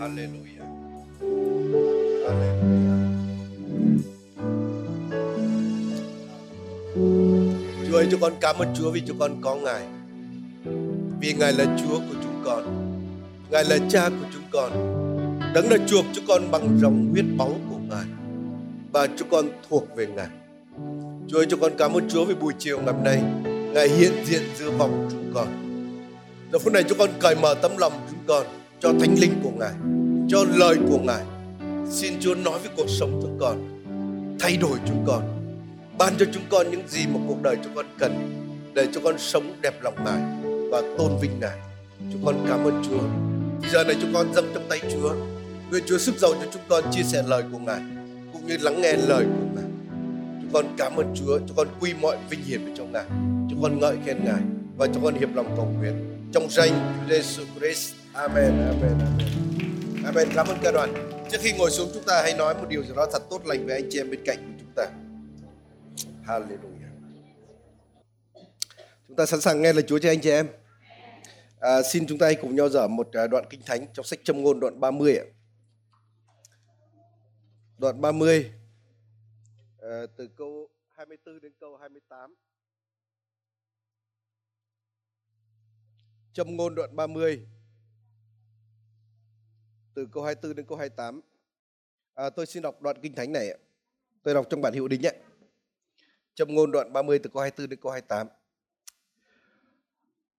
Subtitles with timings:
[0.00, 0.64] Aleluya.
[2.28, 2.96] Aleluya.
[7.88, 9.82] Chúa ơi, chúng con cảm ơn Chúa vì chúng con có Ngài.
[11.20, 12.64] Vì Ngài là Chúa của chúng con.
[13.50, 14.72] Ngài là cha của chúng con.
[15.54, 18.04] Đấng đã chuộc chúng con bằng dòng huyết máu của Ngài.
[18.92, 20.28] Và chúng con thuộc về Ngài.
[21.28, 23.22] Chúa ơi, chúng con cảm ơn Chúa vì buổi chiều ngày hôm nay.
[23.74, 25.48] Ngài hiện diện giữa vòng chúng con.
[26.52, 28.46] Giờ phút này chúng con cởi mở tấm lòng chúng con
[28.80, 29.72] cho thánh linh của Ngài,
[30.28, 31.22] cho lời của Ngài.
[31.90, 33.80] Xin Chúa nói với cuộc sống chúng con,
[34.40, 35.22] thay đổi chúng con,
[35.98, 38.32] ban cho chúng con những gì mà cuộc đời chúng con cần
[38.74, 40.20] để cho con sống đẹp lòng Ngài
[40.70, 41.58] và tôn vinh Ngài.
[42.12, 43.00] Chúng con cảm ơn Chúa.
[43.72, 45.14] Giờ này chúng con dâng trong tay Chúa.
[45.70, 47.80] Nguyện Chúa sức giàu cho chúng con chia sẻ lời của Ngài
[48.32, 49.64] cũng như lắng nghe lời của Ngài.
[50.42, 53.04] Chúng con cảm ơn Chúa, chúng con quy mọi vinh hiển về trong Ngài.
[53.50, 54.40] Chúng con ngợi khen Ngài
[54.76, 55.94] và chúng con hiệp lòng cầu nguyện
[56.32, 56.70] trong danh
[57.08, 57.94] Chúa Giêsu Christ.
[58.16, 58.58] Amen.
[58.58, 58.98] Amen.
[58.98, 60.04] Amen.
[60.04, 60.28] Amen.
[60.34, 60.94] Cảm ơn ca đoàn.
[61.30, 63.66] Trước khi ngồi xuống chúng ta hãy nói một điều gì đó thật tốt lành
[63.66, 64.86] với anh chị em bên cạnh của chúng ta.
[66.24, 66.90] Hallelujah.
[69.08, 70.48] Chúng ta sẵn sàng nghe lời Chúa cho anh chị em.
[71.60, 74.18] À, xin chúng ta hãy cùng nhau dở một à, đoạn kinh thánh trong sách
[74.24, 75.24] Châm ngôn đoạn 30 ạ.
[77.78, 78.52] Đoạn 30
[79.82, 82.34] à, từ câu 24 đến câu 28.
[86.32, 87.46] Châm ngôn đoạn 30
[89.96, 91.20] từ câu 24 đến câu 28.
[92.14, 93.58] À, tôi xin đọc đoạn kinh thánh này.
[94.22, 95.12] Tôi đọc trong bản hiệu đính ạ.
[96.34, 98.28] Châm ngôn đoạn 30 từ câu 24 đến câu 28.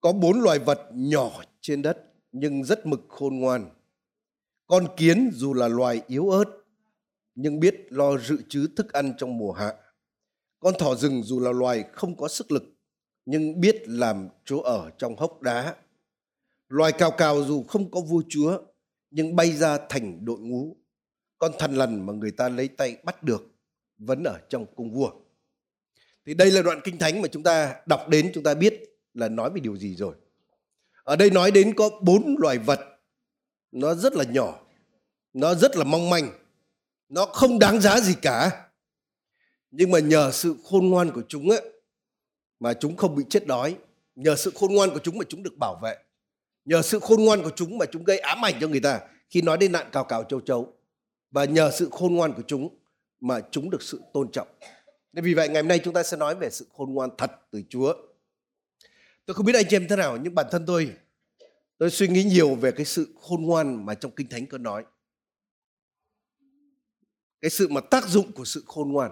[0.01, 3.71] Có bốn loài vật nhỏ trên đất nhưng rất mực khôn ngoan.
[4.67, 6.45] Con kiến dù là loài yếu ớt
[7.35, 9.75] nhưng biết lo dự trữ thức ăn trong mùa hạ.
[10.61, 12.65] Con thỏ rừng dù là loài không có sức lực
[13.25, 15.77] nhưng biết làm chỗ ở trong hốc đá.
[16.69, 18.59] Loài cào cào dù không có vua chúa
[19.11, 20.77] nhưng bay ra thành đội ngũ.
[21.39, 23.43] Con thần lần mà người ta lấy tay bắt được
[23.99, 25.11] vẫn ở trong cung vua.
[26.27, 28.83] Thì đây là đoạn kinh thánh mà chúng ta đọc đến chúng ta biết
[29.15, 30.15] là nói về điều gì rồi.
[31.05, 32.81] Ở đây nói đến có bốn loài vật
[33.73, 34.61] nó rất là nhỏ,
[35.33, 36.31] nó rất là mong manh,
[37.09, 38.69] nó không đáng giá gì cả.
[39.71, 41.63] Nhưng mà nhờ sự khôn ngoan của chúng ấy,
[42.61, 43.77] mà chúng không bị chết đói,
[44.15, 45.97] nhờ sự khôn ngoan của chúng mà chúng được bảo vệ.
[46.67, 49.01] Nhờ sự khôn ngoan của chúng mà chúng gây ám ảnh cho người ta
[49.31, 50.73] khi nói đến nạn cào cào châu chấu.
[51.31, 52.79] Và nhờ sự khôn ngoan của chúng
[53.21, 54.49] mà chúng được sự tôn trọng.
[55.13, 57.31] Nên vì vậy, ngày hôm nay chúng ta sẽ nói về sự khôn ngoan thật
[57.51, 57.95] từ Chúa.
[59.27, 60.93] Tôi không biết anh chị em thế nào, nhưng bản thân tôi
[61.79, 64.85] tôi suy nghĩ nhiều về cái sự khôn ngoan mà trong kinh thánh có nói.
[67.41, 69.11] Cái sự mà tác dụng của sự khôn ngoan.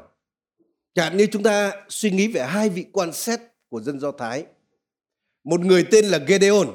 [0.95, 4.47] Chẳng như chúng ta suy nghĩ về hai vị quan xét của dân Do Thái.
[5.45, 6.67] Một người tên là Gedeon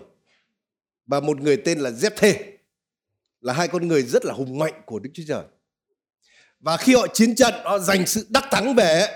[1.09, 2.33] và một người tên là Jephthê
[3.41, 5.43] là hai con người rất là hùng mạnh của Đức Chúa Trời.
[6.59, 9.07] Và khi họ chiến trận, họ giành sự đắc thắng về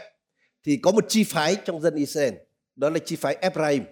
[0.63, 2.33] thì có một chi phái trong dân Israel,
[2.75, 3.83] đó là chi phái Ephraim.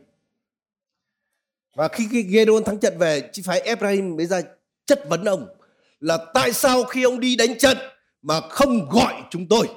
[1.75, 4.41] Và khi Gedeon thắng trận về, chi phái Ephraim mới ra
[4.85, 5.47] chất vấn ông
[6.00, 7.78] là tại sao khi ông đi đánh trận
[8.22, 9.67] mà không gọi chúng tôi?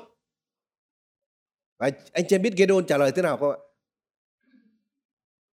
[1.78, 3.58] Và anh chị em biết Gedeon trả lời thế nào không ạ?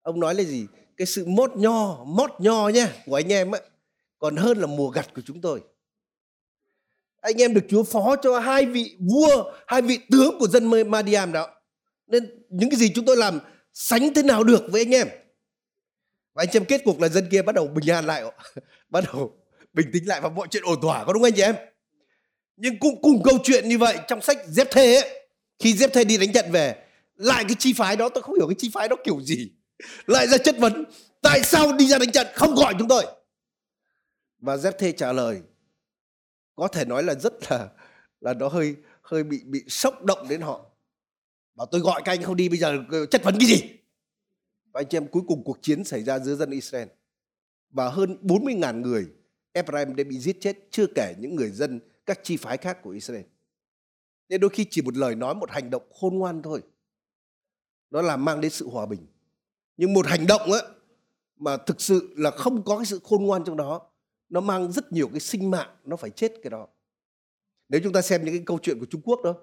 [0.03, 0.66] Ông nói là gì?
[0.96, 3.60] Cái sự mót nho, mót nho nhé của anh em ấy,
[4.18, 5.60] còn hơn là mùa gặt của chúng tôi.
[7.20, 11.32] Anh em được Chúa phó cho hai vị vua, hai vị tướng của dân Madiam
[11.32, 11.48] đó.
[12.06, 13.40] Nên những cái gì chúng tôi làm
[13.72, 15.08] sánh thế nào được với anh em.
[16.34, 18.22] Và anh em kết cục là dân kia bắt đầu bình an lại,
[18.90, 19.32] bắt đầu
[19.72, 21.54] bình tĩnh lại và mọi chuyện ổn thỏa có đúng không anh chị em?
[22.56, 25.26] Nhưng cũng cùng câu chuyện như vậy trong sách Dép Thê ấy,
[25.58, 26.76] khi Dép Thê đi đánh trận về,
[27.14, 29.52] lại cái chi phái đó tôi không hiểu cái chi phái đó kiểu gì.
[30.06, 30.84] Lại ra chất vấn,
[31.22, 33.06] tại sao đi ra đánh trận không gọi chúng tôi?
[34.38, 35.42] Và Dép Thê trả lời,
[36.54, 37.69] có thể nói là rất là
[38.20, 40.70] là nó hơi hơi bị bị sốc động đến họ.
[41.54, 43.62] Bảo tôi gọi các anh không đi bây giờ chất vấn cái gì?
[44.72, 46.88] Và anh chị em cuối cùng cuộc chiến xảy ra giữa dân Israel.
[47.70, 49.06] Và hơn 40.000 người
[49.53, 52.90] Ephraim đã bị giết chết chưa kể những người dân các chi phái khác của
[52.90, 53.25] Israel.
[54.28, 56.62] Nên đôi khi chỉ một lời nói, một hành động khôn ngoan thôi.
[57.90, 59.06] Nó làm mang đến sự hòa bình.
[59.76, 60.58] Nhưng một hành động á,
[61.37, 63.90] mà thực sự là không có cái sự khôn ngoan trong đó
[64.28, 66.69] nó mang rất nhiều cái sinh mạng nó phải chết cái đó.
[67.69, 69.34] Nếu chúng ta xem những cái câu chuyện của Trung Quốc đó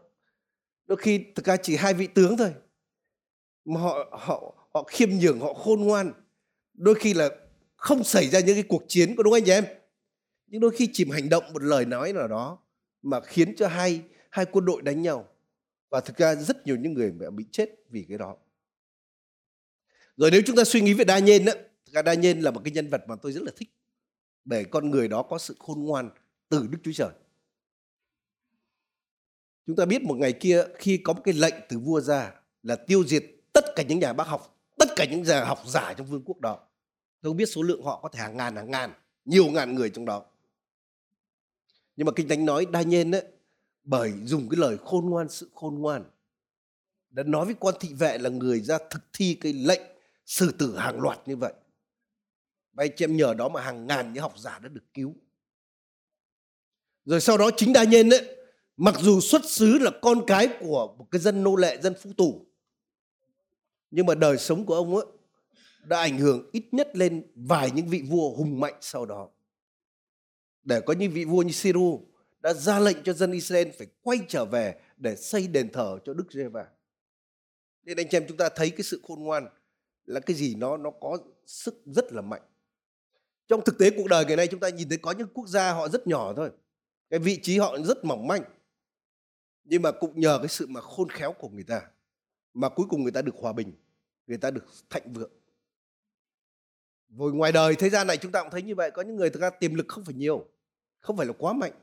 [0.85, 2.53] đôi khi thực ra chỉ hai vị tướng thôi
[3.65, 6.11] mà họ họ họ khiêm nhường họ khôn ngoan.
[6.73, 7.29] Đôi khi là
[7.75, 9.65] không xảy ra những cái cuộc chiến có đúng anh chị em?
[10.47, 12.57] Nhưng đôi khi chỉ hành động một lời nói nào đó
[13.01, 15.27] mà khiến cho hai hai quân đội đánh nhau.
[15.89, 18.35] Và thực ra rất nhiều những người bị chết vì cái đó
[20.17, 21.53] rồi nếu chúng ta suy nghĩ về đa nhiên á
[22.01, 23.69] đa nhiên là một cái nhân vật mà tôi rất là thích
[24.45, 26.09] để con người đó có sự khôn ngoan
[26.49, 27.09] từ Đức Chúa Trời.
[29.67, 32.31] Chúng ta biết một ngày kia khi có một cái lệnh từ vua ra
[32.63, 35.93] là tiêu diệt tất cả những nhà bác học, tất cả những nhà học giả
[35.93, 36.59] trong vương quốc đó.
[37.21, 38.93] Tôi không biết số lượng họ có thể hàng ngàn hàng ngàn,
[39.25, 40.25] nhiều ngàn người trong đó.
[41.95, 43.23] Nhưng mà Kinh Thánh nói đa nhiên đấy,
[43.83, 46.03] bởi dùng cái lời khôn ngoan sự khôn ngoan
[47.09, 49.81] đã nói với quan thị vệ là người ra thực thi cái lệnh
[50.25, 51.53] xử tử hàng loạt như vậy.
[52.73, 55.15] Và anh chị em nhờ đó mà hàng ngàn những học giả đã được cứu.
[57.05, 58.35] Rồi sau đó chính đa nhân đấy,
[58.77, 62.13] mặc dù xuất xứ là con cái của một cái dân nô lệ, dân phu
[62.13, 62.45] tù,
[63.91, 65.05] nhưng mà đời sống của ông ấy
[65.83, 69.29] đã ảnh hưởng ít nhất lên vài những vị vua hùng mạnh sau đó.
[70.63, 72.01] Để có những vị vua như Siru
[72.39, 76.13] đã ra lệnh cho dân Israel phải quay trở về để xây đền thờ cho
[76.13, 76.67] Đức Giê-va.
[77.83, 79.47] Nên anh chị em chúng ta thấy cái sự khôn ngoan
[80.05, 82.41] là cái gì nó nó có sức rất là mạnh.
[83.47, 85.73] Trong thực tế cuộc đời ngày nay chúng ta nhìn thấy có những quốc gia
[85.73, 86.51] họ rất nhỏ thôi.
[87.09, 88.43] Cái vị trí họ rất mỏng manh.
[89.63, 91.81] Nhưng mà cũng nhờ cái sự mà khôn khéo của người ta
[92.53, 93.73] mà cuối cùng người ta được hòa bình,
[94.27, 95.31] người ta được thạnh vượng.
[97.09, 99.29] Rồi ngoài đời thế gian này chúng ta cũng thấy như vậy, có những người
[99.29, 100.47] thực ra tiềm lực không phải nhiều,
[100.99, 101.73] không phải là quá mạnh.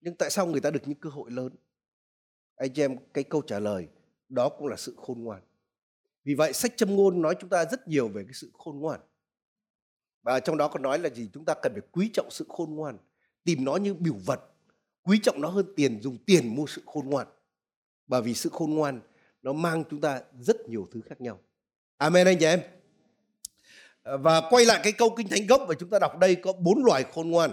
[0.00, 1.52] Nhưng tại sao người ta được những cơ hội lớn?
[2.56, 3.88] Anh chị em cái câu trả lời
[4.28, 5.42] đó cũng là sự khôn ngoan.
[6.24, 9.00] Vì vậy sách châm ngôn nói chúng ta rất nhiều về cái sự khôn ngoan.
[10.22, 11.28] Và trong đó còn nói là gì?
[11.34, 12.98] Chúng ta cần phải quý trọng sự khôn ngoan,
[13.44, 14.40] tìm nó như biểu vật,
[15.02, 17.26] quý trọng nó hơn tiền, dùng tiền mua sự khôn ngoan.
[18.06, 19.00] Bởi vì sự khôn ngoan
[19.42, 21.38] nó mang chúng ta rất nhiều thứ khác nhau.
[21.96, 22.60] Amen anh chị em.
[24.04, 26.84] Và quay lại cái câu kinh thánh gốc mà chúng ta đọc đây có bốn
[26.84, 27.50] loài khôn ngoan,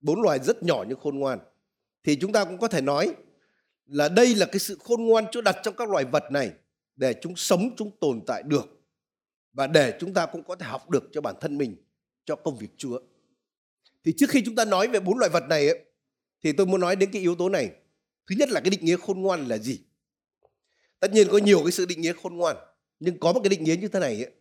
[0.00, 1.38] bốn loài rất nhỏ nhưng khôn ngoan.
[2.04, 3.14] Thì chúng ta cũng có thể nói
[3.86, 6.52] là đây là cái sự khôn ngoan chỗ đặt trong các loài vật này
[7.00, 8.82] để chúng sống chúng tồn tại được
[9.52, 11.76] và để chúng ta cũng có thể học được cho bản thân mình
[12.24, 13.00] cho công việc Chúa.
[14.04, 15.84] Thì trước khi chúng ta nói về bốn loại vật này ấy,
[16.42, 17.70] thì tôi muốn nói đến cái yếu tố này.
[18.26, 19.80] Thứ nhất là cái định nghĩa khôn ngoan là gì?
[21.00, 22.56] Tất nhiên có nhiều cái sự định nghĩa khôn ngoan,
[23.00, 24.32] nhưng có một cái định nghĩa như thế này ấy,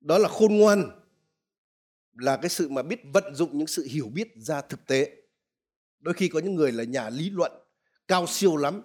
[0.00, 0.90] đó là khôn ngoan
[2.12, 5.16] là cái sự mà biết vận dụng những sự hiểu biết ra thực tế.
[6.00, 7.52] Đôi khi có những người là nhà lý luận
[8.08, 8.82] cao siêu lắm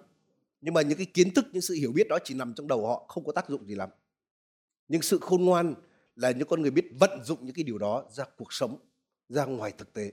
[0.60, 2.86] nhưng mà những cái kiến thức, những sự hiểu biết đó chỉ nằm trong đầu
[2.86, 3.88] họ, không có tác dụng gì lắm.
[4.88, 5.74] Nhưng sự khôn ngoan
[6.16, 8.78] là những con người biết vận dụng những cái điều đó ra cuộc sống,
[9.28, 10.12] ra ngoài thực tế.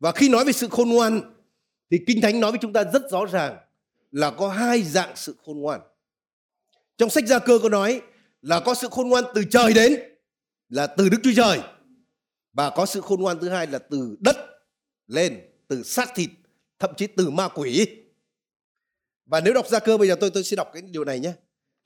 [0.00, 1.34] Và khi nói về sự khôn ngoan
[1.90, 3.58] thì kinh thánh nói với chúng ta rất rõ ràng
[4.10, 5.80] là có hai dạng sự khôn ngoan.
[6.96, 8.02] Trong sách gia cơ có nói
[8.42, 10.00] là có sự khôn ngoan từ trời đến,
[10.68, 11.60] là từ đức chúa trời.
[12.52, 14.36] Và có sự khôn ngoan thứ hai là từ đất
[15.06, 16.30] lên, từ xác thịt,
[16.78, 17.86] thậm chí từ ma quỷ
[19.30, 21.32] và nếu đọc gia cơ bây giờ tôi tôi sẽ đọc cái điều này nhé.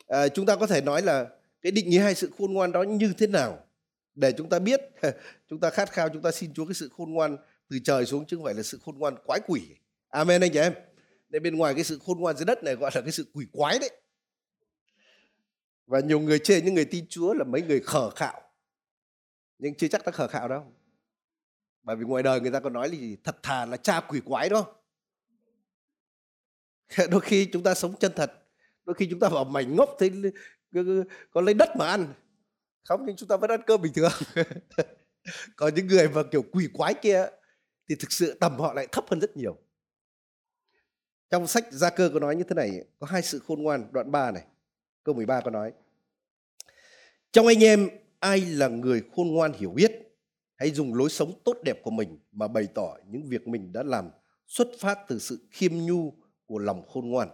[0.07, 1.27] À, chúng ta có thể nói là
[1.63, 3.59] cái định nghĩa hay sự khôn ngoan đó như thế nào?
[4.15, 4.81] Để chúng ta biết
[5.49, 7.37] chúng ta khát khao chúng ta xin Chúa cái sự khôn ngoan
[7.69, 9.63] từ trời xuống chứ không phải là sự khôn ngoan quái quỷ.
[10.09, 10.73] Amen anh chị em.
[11.29, 13.47] Nên bên ngoài cái sự khôn ngoan dưới đất này gọi là cái sự quỷ
[13.53, 13.91] quái đấy.
[15.87, 18.41] Và nhiều người chê những người tin Chúa là mấy người khờ khạo.
[19.59, 20.73] Nhưng chưa chắc ta khờ khạo đâu.
[21.83, 23.17] Bởi vì ngoài đời người ta còn nói là gì?
[23.25, 24.67] Thật thà là cha quỷ quái đó
[27.11, 28.33] đôi khi chúng ta sống chân thật,
[28.85, 30.11] đôi khi chúng ta vào mảnh ngốc thì
[31.31, 32.15] có lấy đất mà ăn.
[32.85, 34.13] Không, nhưng chúng ta vẫn ăn cơm bình thường.
[35.57, 37.27] Còn những người mà kiểu quỷ quái kia
[37.89, 39.57] thì thực sự tầm họ lại thấp hơn rất nhiều.
[41.31, 44.13] Trong sách gia cơ có nói như thế này, có hai sự khôn ngoan, đoạn
[44.13, 44.45] 3 này,
[45.05, 45.73] câu 13 có nói.
[47.33, 47.89] Trong anh em,
[48.19, 49.93] ai là người khôn ngoan hiểu biết,
[50.57, 53.83] hãy dùng lối sống tốt đẹp của mình mà bày tỏ những việc mình đã
[53.83, 54.11] làm
[54.47, 56.15] xuất phát từ sự khiêm nhu
[56.47, 57.29] của lòng khôn ngoan.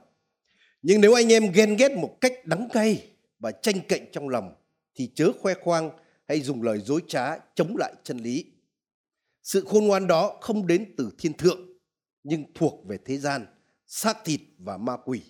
[0.83, 4.55] Nhưng nếu anh em ghen ghét một cách đắng cay và tranh cạnh trong lòng
[4.95, 5.91] thì chớ khoe khoang
[6.29, 8.45] hay dùng lời dối trá chống lại chân lý.
[9.43, 11.71] Sự khôn ngoan đó không đến từ thiên thượng
[12.25, 13.47] nhưng thuộc về thế gian,
[13.87, 15.23] xác thịt và ma quỷ.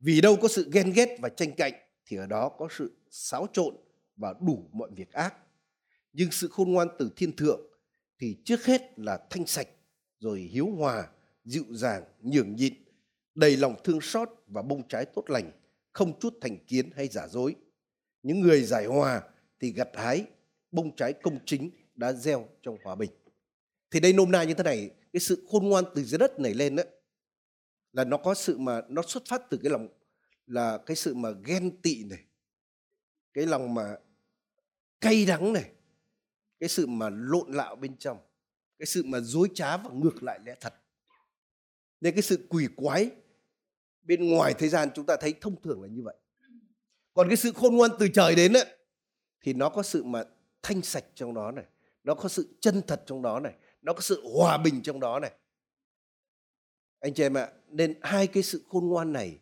[0.00, 1.72] Vì đâu có sự ghen ghét và tranh cạnh
[2.06, 3.76] thì ở đó có sự xáo trộn
[4.16, 5.34] và đủ mọi việc ác.
[6.12, 7.60] Nhưng sự khôn ngoan từ thiên thượng
[8.18, 9.68] thì trước hết là thanh sạch,
[10.18, 11.08] rồi hiếu hòa,
[11.44, 12.74] dịu dàng, nhường nhịn,
[13.34, 15.52] đầy lòng thương xót và bông trái tốt lành,
[15.92, 17.56] không chút thành kiến hay giả dối.
[18.22, 19.22] Những người giải hòa
[19.60, 20.24] thì gặt hái
[20.70, 23.10] bông trái công chính đã gieo trong hòa bình.
[23.90, 26.54] Thì đây nôm na như thế này, cái sự khôn ngoan từ dưới đất này
[26.54, 26.82] lên đó,
[27.92, 29.88] là nó có sự mà nó xuất phát từ cái lòng
[30.46, 32.24] là cái sự mà ghen tị này,
[33.34, 33.96] cái lòng mà
[35.00, 35.70] cay đắng này,
[36.60, 38.18] cái sự mà lộn lạo bên trong,
[38.78, 40.74] cái sự mà dối trá và ngược lại lẽ thật.
[42.00, 43.10] Nên cái sự quỷ quái
[44.02, 46.16] bên ngoài thế gian chúng ta thấy thông thường là như vậy.
[47.14, 48.66] Còn cái sự khôn ngoan từ trời đến ấy,
[49.40, 50.24] thì nó có sự mà
[50.62, 51.64] thanh sạch trong đó này
[52.04, 55.20] nó có sự chân thật trong đó này nó có sự hòa bình trong đó
[55.20, 55.32] này.
[57.00, 59.38] Anh chị em ạ nên hai cái sự khôn ngoan này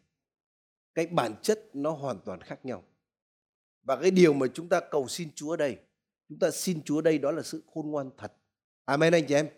[0.94, 2.84] cái bản chất nó hoàn toàn khác nhau.
[3.82, 5.76] Và cái điều mà chúng ta cầu xin Chúa đây
[6.28, 8.32] chúng ta xin Chúa đây đó là sự khôn ngoan thật.
[8.84, 9.48] Amen anh chị em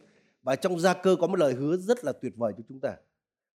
[0.42, 2.96] và trong gia cơ có một lời hứa rất là tuyệt vời cho chúng ta,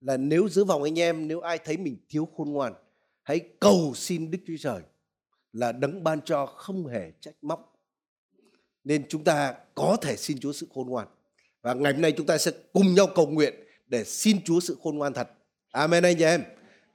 [0.00, 2.74] là nếu giữa vòng anh em, nếu ai thấy mình thiếu khôn ngoan,
[3.22, 4.82] hãy cầu xin Đức Chúa Trời
[5.52, 7.76] là đấng ban cho không hề trách móc.
[8.84, 11.08] Nên chúng ta có thể xin Chúa sự khôn ngoan.
[11.62, 13.54] Và ngày hôm nay chúng ta sẽ cùng nhau cầu nguyện
[13.86, 15.28] để xin Chúa sự khôn ngoan thật.
[15.70, 16.42] Amen anh chị em.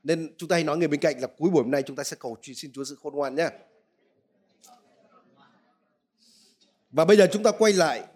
[0.03, 2.03] Nên chúng ta hãy nói người bên cạnh là cuối buổi hôm nay chúng ta
[2.03, 3.49] sẽ cầu xin Chúa sự khôn ngoan nhé
[6.95, 8.07] và bây giờ chúng ta quay lại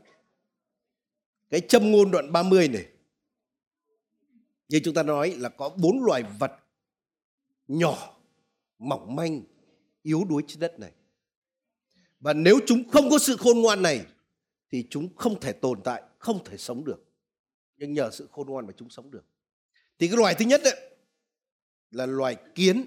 [1.50, 2.86] cái châm ngôn đoạn 30 này
[4.70, 6.52] như chúng ta nói là có bốn loài vật
[7.68, 8.16] nhỏ
[8.80, 9.42] mỏng manh
[10.02, 10.92] yếu đuối trên đất này.
[12.20, 14.06] Và nếu chúng không có sự khôn ngoan này
[14.72, 17.06] thì chúng không thể tồn tại không thể sống được.
[17.78, 19.24] Nhưng nhờ sự khôn ngoan mà chúng sống được.
[20.00, 20.92] Thì cái loài thứ nhất ấy,
[21.92, 22.86] là loài kiến.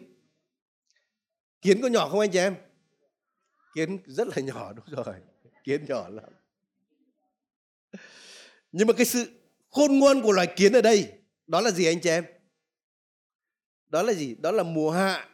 [1.62, 2.56] Kiến có nhỏ không anh chị em?
[3.74, 5.14] Kiến rất là nhỏ đúng rồi.
[5.64, 6.32] Kiến nhỏ lắm
[8.72, 9.30] nhưng mà cái sự
[9.70, 11.12] khôn ngoan của loài kiến ở đây,
[11.46, 12.24] đó là gì anh chị em?
[13.86, 14.34] Đó là gì?
[14.34, 15.28] Đó là mùa hạ.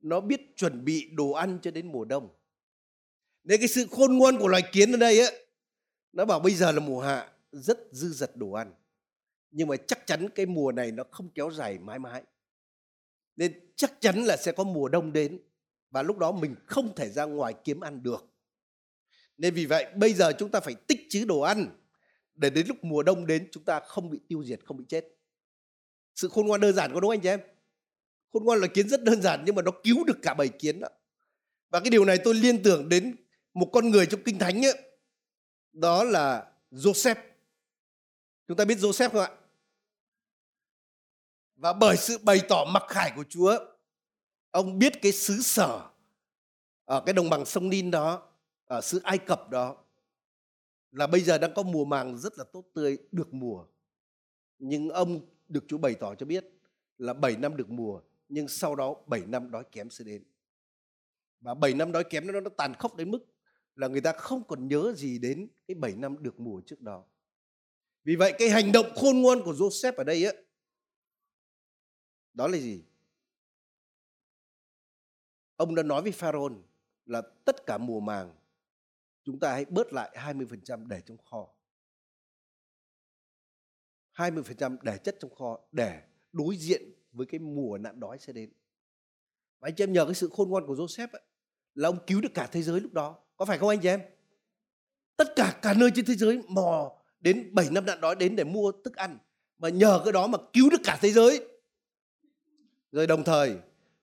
[0.00, 2.28] Nó biết chuẩn bị đồ ăn cho đến mùa đông.
[3.44, 5.26] Nên cái sự khôn ngoan của loài kiến ở đây á,
[6.12, 8.74] nó bảo bây giờ là mùa hạ, rất dư dật đồ ăn.
[9.50, 12.22] Nhưng mà chắc chắn cái mùa này nó không kéo dài mãi mãi.
[13.36, 15.40] Nên chắc chắn là sẽ có mùa đông đến
[15.90, 18.30] và lúc đó mình không thể ra ngoài kiếm ăn được.
[19.36, 21.77] Nên vì vậy, bây giờ chúng ta phải tích trữ đồ ăn
[22.38, 25.04] để đến lúc mùa đông đến chúng ta không bị tiêu diệt không bị chết.
[26.14, 27.40] Sự khôn ngoan đơn giản có đúng anh chị em?
[28.32, 30.80] Khôn ngoan là kiến rất đơn giản nhưng mà nó cứu được cả bầy kiến
[30.80, 30.88] đó.
[31.70, 33.16] Và cái điều này tôi liên tưởng đến
[33.54, 34.78] một con người trong kinh thánh ấy,
[35.72, 37.16] đó là Joseph.
[38.48, 39.30] Chúng ta biết Joseph không ạ?
[41.56, 43.58] Và bởi sự bày tỏ mặc khải của Chúa
[44.50, 45.80] ông biết cái xứ sở
[46.84, 48.28] ở cái đồng bằng sông Nin đó
[48.64, 49.76] ở xứ Ai Cập đó
[50.92, 53.66] là bây giờ đang có mùa màng rất là tốt tươi, được mùa.
[54.58, 56.44] Nhưng ông được Chúa bày tỏ cho biết
[56.98, 60.24] là 7 năm được mùa, nhưng sau đó 7 năm đói kém sẽ đến.
[61.40, 63.26] Và 7 năm đói kém nó nó tàn khốc đến mức
[63.74, 67.04] là người ta không còn nhớ gì đến cái 7 năm được mùa trước đó.
[68.04, 70.32] Vì vậy cái hành động khôn ngoan của Joseph ở đây á,
[72.34, 72.84] đó là gì?
[75.56, 76.52] Ông đã nói với Pharaoh
[77.06, 78.34] là tất cả mùa màng
[79.28, 81.48] chúng ta hãy bớt lại 20% để trong kho.
[84.14, 86.82] 20% để chất trong kho để đối diện
[87.12, 88.52] với cái mùa nạn đói sẽ đến.
[89.58, 91.22] Và anh chị em nhờ cái sự khôn ngoan của Joseph ấy,
[91.74, 93.18] là ông cứu được cả thế giới lúc đó.
[93.36, 94.00] Có phải không anh chị em?
[95.16, 98.44] Tất cả cả nơi trên thế giới mò đến 7 năm nạn đói đến để
[98.44, 99.18] mua thức ăn.
[99.58, 101.48] Mà nhờ cái đó mà cứu được cả thế giới.
[102.92, 103.56] Rồi đồng thời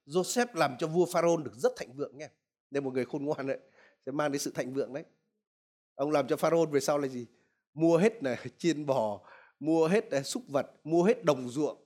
[0.05, 2.29] Joseph làm cho vua Pharaoh được rất thịnh vượng nghe,
[2.72, 3.60] Nên một người khôn ngoan đấy
[4.05, 5.03] sẽ mang đến sự thịnh vượng đấy
[5.95, 7.27] ông làm cho pharaoh về sau là gì?
[7.73, 9.21] Mua hết này chiên bò
[9.59, 11.85] mua hết này, súc vật mua hết đồng ruộng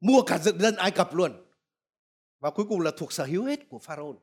[0.00, 1.44] mua cả dân, dân ai cập luôn.
[2.40, 4.16] Và cuối cùng là thuộc sở hữu hết của pharaoh.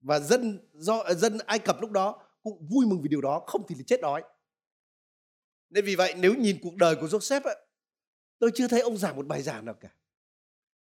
[0.00, 3.66] Và dân do dân ai cập lúc đó cũng vui mừng vì điều đó không
[3.68, 4.22] thì là chết đói.
[5.70, 7.56] Nên vì vậy nếu nhìn cuộc đời của joseph ấy,
[8.38, 9.94] tôi chưa thấy ông giảng một bài giảng nào cả.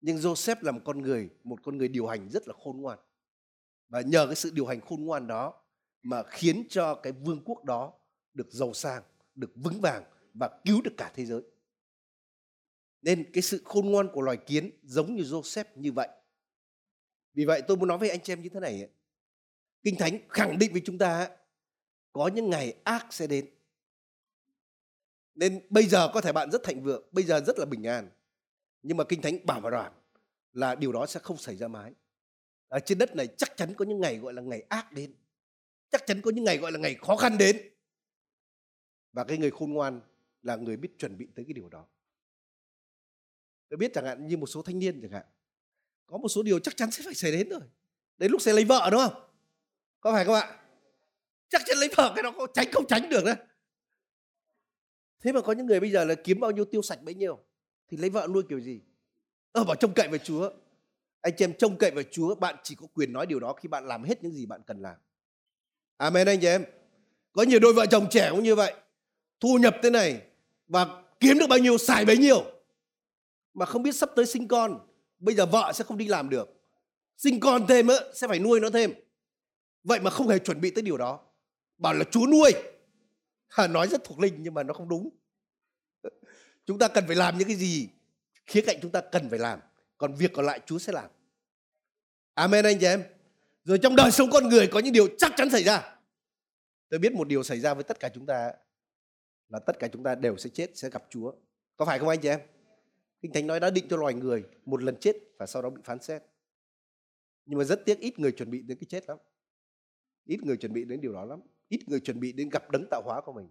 [0.01, 2.99] Nhưng joseph là một con người một con người điều hành rất là khôn ngoan.
[3.89, 5.53] Và nhờ cái sự điều hành khôn ngoan đó
[6.03, 7.93] mà khiến cho cái vương quốc đó
[8.33, 9.03] được giàu sang,
[9.35, 11.41] được vững vàng và cứu được cả thế giới.
[13.01, 16.09] Nên cái sự khôn ngoan của loài kiến giống như Joseph như vậy.
[17.33, 18.89] Vì vậy tôi muốn nói với anh chị em như thế này.
[19.83, 21.29] Kinh Thánh khẳng định với chúng ta
[22.13, 23.49] có những ngày ác sẽ đến.
[25.35, 28.09] Nên bây giờ có thể bạn rất thịnh vượng, bây giờ rất là bình an.
[28.83, 29.93] Nhưng mà Kinh Thánh bảo và đoàn
[30.53, 31.93] là điều đó sẽ không xảy ra mãi.
[32.67, 35.13] Ở trên đất này chắc chắn có những ngày gọi là ngày ác đến
[35.89, 37.57] chắc chắn có những ngày gọi là ngày khó khăn đến.
[39.13, 40.01] Và cái người khôn ngoan
[40.41, 41.87] là người biết chuẩn bị tới cái điều đó.
[43.69, 45.25] Tôi biết chẳng hạn như một số thanh niên chẳng hạn,
[46.05, 47.61] có một số điều chắc chắn sẽ phải xảy đến rồi.
[48.17, 49.29] Đến lúc sẽ lấy vợ, đúng không?
[49.99, 50.59] Có phải không ạ?
[51.49, 53.35] Chắc chắn lấy vợ cái đó có tránh không tránh được đấy
[55.19, 57.39] thế mà có những người bây giờ là kiếm bao nhiêu tiêu sạch bấy nhiêu,
[57.87, 58.81] thì lấy vợ nuôi kiểu gì?
[59.51, 60.51] Ơ bảo trông cậy vào chúa.
[61.21, 63.69] Anh chị em trông cậy vào chúa, bạn chỉ có quyền nói điều đó khi
[63.69, 64.95] bạn làm hết những gì bạn cần làm.
[65.97, 66.65] Amen anh chị em.
[67.31, 68.73] Có nhiều đôi vợ chồng trẻ cũng như vậy.
[69.39, 70.21] Thu nhập thế này
[70.67, 72.43] và kiếm được bao nhiêu xài bấy nhiêu.
[73.53, 74.79] Mà không biết sắp tới sinh con.
[75.19, 76.49] Bây giờ vợ sẽ không đi làm được.
[77.17, 78.93] Sinh con thêm á, sẽ phải nuôi nó thêm.
[79.83, 81.19] Vậy mà không hề chuẩn bị tới điều đó.
[81.77, 82.51] bảo là Chúa nuôi.
[83.47, 85.09] À, nói rất thuộc linh nhưng mà nó không đúng.
[86.65, 87.89] Chúng ta cần phải làm những cái gì
[88.45, 89.59] khía cạnh chúng ta cần phải làm.
[89.97, 91.09] Còn việc còn lại Chúa sẽ làm.
[92.33, 93.03] Amen anh chị em.
[93.67, 95.95] Rồi trong đời sống con người có những điều chắc chắn xảy ra.
[96.89, 98.53] Tôi biết một điều xảy ra với tất cả chúng ta
[99.49, 101.33] là tất cả chúng ta đều sẽ chết, sẽ gặp Chúa.
[101.77, 102.39] Có phải không anh chị em?
[103.21, 105.81] Kinh Thánh nói đã định cho loài người một lần chết và sau đó bị
[105.85, 106.23] phán xét.
[107.45, 109.17] Nhưng mà rất tiếc ít người chuẩn bị đến cái chết lắm.
[110.25, 111.39] Ít người chuẩn bị đến điều đó lắm.
[111.69, 113.49] Ít người chuẩn bị đến gặp đấng tạo hóa của mình.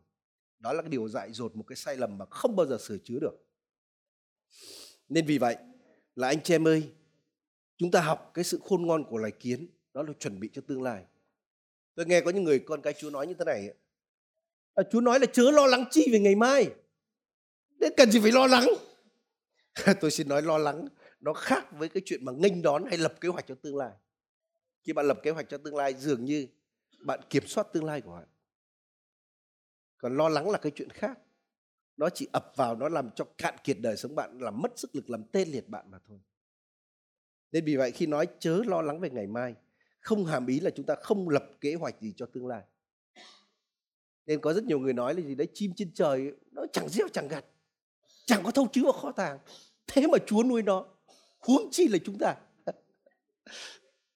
[0.58, 2.98] Đó là cái điều dại dột một cái sai lầm mà không bao giờ sửa
[3.04, 3.46] chữa được.
[5.08, 5.56] Nên vì vậy
[6.14, 6.90] là anh chị em ơi,
[7.76, 10.62] chúng ta học cái sự khôn ngoan của loài kiến, đó là chuẩn bị cho
[10.66, 11.04] tương lai.
[11.94, 13.74] Tôi nghe có những người con cái Chúa nói như thế này.
[14.74, 16.70] À, Chúa nói là chớ lo lắng chi về ngày mai.
[17.80, 18.66] Thế cần gì phải lo lắng?
[20.00, 20.88] tôi xin nói lo lắng
[21.20, 23.92] nó khác với cái chuyện mà nghênh đón hay lập kế hoạch cho tương lai
[24.84, 26.46] khi bạn lập kế hoạch cho tương lai dường như
[26.98, 28.26] bạn kiểm soát tương lai của bạn
[29.98, 31.18] còn lo lắng là cái chuyện khác
[31.96, 34.94] nó chỉ ập vào nó làm cho cạn kiệt đời sống bạn làm mất sức
[34.94, 36.20] lực làm tê liệt bạn mà thôi
[37.52, 39.54] nên vì vậy khi nói chớ lo lắng về ngày mai
[40.06, 42.62] không hàm ý là chúng ta không lập kế hoạch gì cho tương lai.
[44.26, 47.08] Nên có rất nhiều người nói là gì đấy, chim trên trời nó chẳng gieo
[47.12, 47.44] chẳng gặt,
[48.26, 49.38] chẳng có thâu chứa vào kho tàng.
[49.86, 50.86] Thế mà chúa nuôi nó,
[51.38, 52.36] huống chi là chúng ta.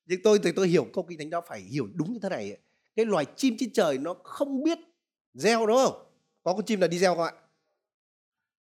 [0.07, 2.57] Nhưng tôi, thì tôi hiểu câu kinh thánh đó phải hiểu đúng như thế này
[2.97, 4.79] cái loài chim trên trời nó không biết
[5.35, 6.07] gieo đúng không?
[6.43, 7.33] Có con chim là đi gieo không ạ?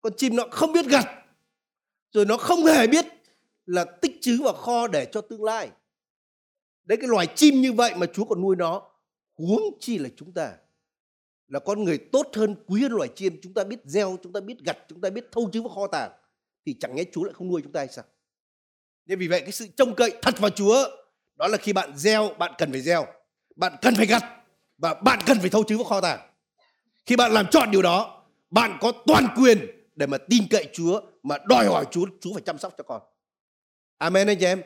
[0.00, 1.06] Con chim nó không biết gặt,
[2.12, 3.06] rồi nó không hề biết
[3.66, 5.70] là tích trữ vào kho để cho tương lai
[6.90, 8.82] đấy, cái loài chim như vậy mà chúa còn nuôi nó,
[9.38, 10.52] huống chi là chúng ta,
[11.48, 13.38] là con người tốt hơn quý hơn loài chim.
[13.42, 15.86] Chúng ta biết gieo, chúng ta biết gặt, chúng ta biết thâu chứ vào kho
[15.86, 16.10] tàng,
[16.66, 18.04] thì chẳng nhẽ chúa lại không nuôi chúng ta hay sao?
[19.06, 20.88] Nên vì vậy cái sự trông cậy thật vào chúa,
[21.36, 23.06] đó là khi bạn gieo, bạn cần phải gieo,
[23.56, 24.24] bạn cần phải gặt,
[24.78, 26.20] và bạn cần phải thâu chứ vào kho tàng.
[27.06, 29.58] Khi bạn làm chọn điều đó, bạn có toàn quyền
[29.96, 33.02] để mà tin cậy chúa, mà đòi hỏi chúa chúa phải chăm sóc cho con.
[33.98, 34.62] Amen anh chị em.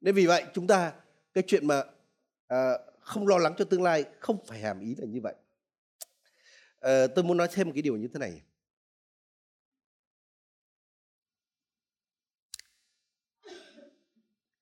[0.00, 0.92] Nên vì vậy chúng ta
[1.36, 1.82] cái chuyện mà
[2.46, 5.34] à, không lo lắng cho tương lai không phải hàm ý là như vậy
[6.80, 8.42] à, tôi muốn nói thêm một cái điều như thế này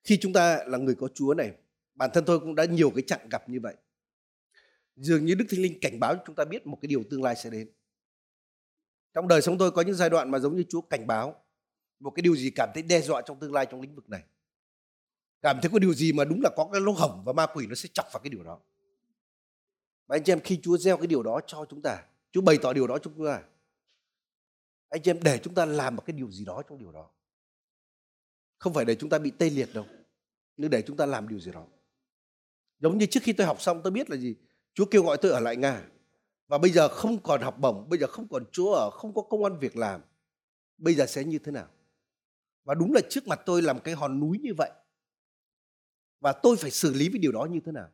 [0.04, 1.52] khi chúng ta là người có Chúa này,
[1.94, 3.74] bản thân tôi cũng đã nhiều cái chặng gặp như vậy.
[4.96, 7.36] Dường như Đức Thánh Linh cảnh báo chúng ta biết một cái điều tương lai
[7.36, 7.70] sẽ đến.
[9.12, 11.44] Trong đời sống tôi có những giai đoạn mà giống như Chúa cảnh báo
[12.00, 14.22] một cái điều gì cảm thấy đe dọa trong tương lai trong lĩnh vực này.
[15.44, 17.66] Cảm thấy có điều gì mà đúng là có cái lỗ hổng và ma quỷ
[17.66, 18.58] nó sẽ chọc vào cái điều đó.
[20.06, 22.02] Và anh chị em khi Chúa gieo cái điều đó cho chúng ta,
[22.32, 23.42] Chúa bày tỏ điều đó cho chúng ta.
[24.88, 27.10] Anh chị em để chúng ta làm một cái điều gì đó trong điều đó.
[28.58, 29.86] Không phải để chúng ta bị tê liệt đâu
[30.56, 31.66] nhưng để chúng ta làm điều gì đó.
[32.78, 34.36] Giống như trước khi tôi học xong tôi biết là gì?
[34.74, 35.82] Chúa kêu gọi tôi ở lại nga.
[36.48, 39.22] Và bây giờ không còn học bổng bây giờ không còn chúa ở không có
[39.22, 40.00] công an việc làm.
[40.78, 41.68] Bây giờ sẽ như thế nào?
[42.64, 44.70] Và đúng là trước mặt tôi làm cái hòn núi như vậy
[46.24, 47.88] và tôi phải xử lý với điều đó như thế nào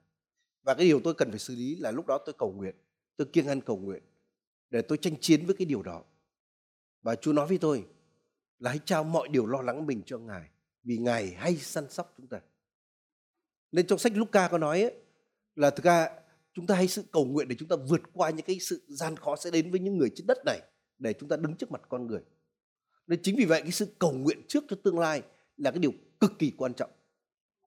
[0.62, 2.74] và cái điều tôi cần phải xử lý là lúc đó tôi cầu nguyện
[3.16, 4.02] tôi kiêng ăn cầu nguyện
[4.70, 6.04] để tôi tranh chiến với cái điều đó
[7.02, 7.86] và chúa nói với tôi
[8.58, 10.50] là hãy trao mọi điều lo lắng mình cho ngài
[10.82, 12.40] vì Ngài hay săn sóc chúng ta.
[13.72, 14.94] Nên trong sách Luca có nói ấy,
[15.54, 16.08] là thực ra
[16.52, 19.16] chúng ta hay sự cầu nguyện để chúng ta vượt qua những cái sự gian
[19.16, 20.60] khó sẽ đến với những người trên đất này
[20.98, 22.20] để chúng ta đứng trước mặt con người.
[23.06, 25.22] Nên chính vì vậy cái sự cầu nguyện trước cho tương lai
[25.56, 26.90] là cái điều cực kỳ quan trọng.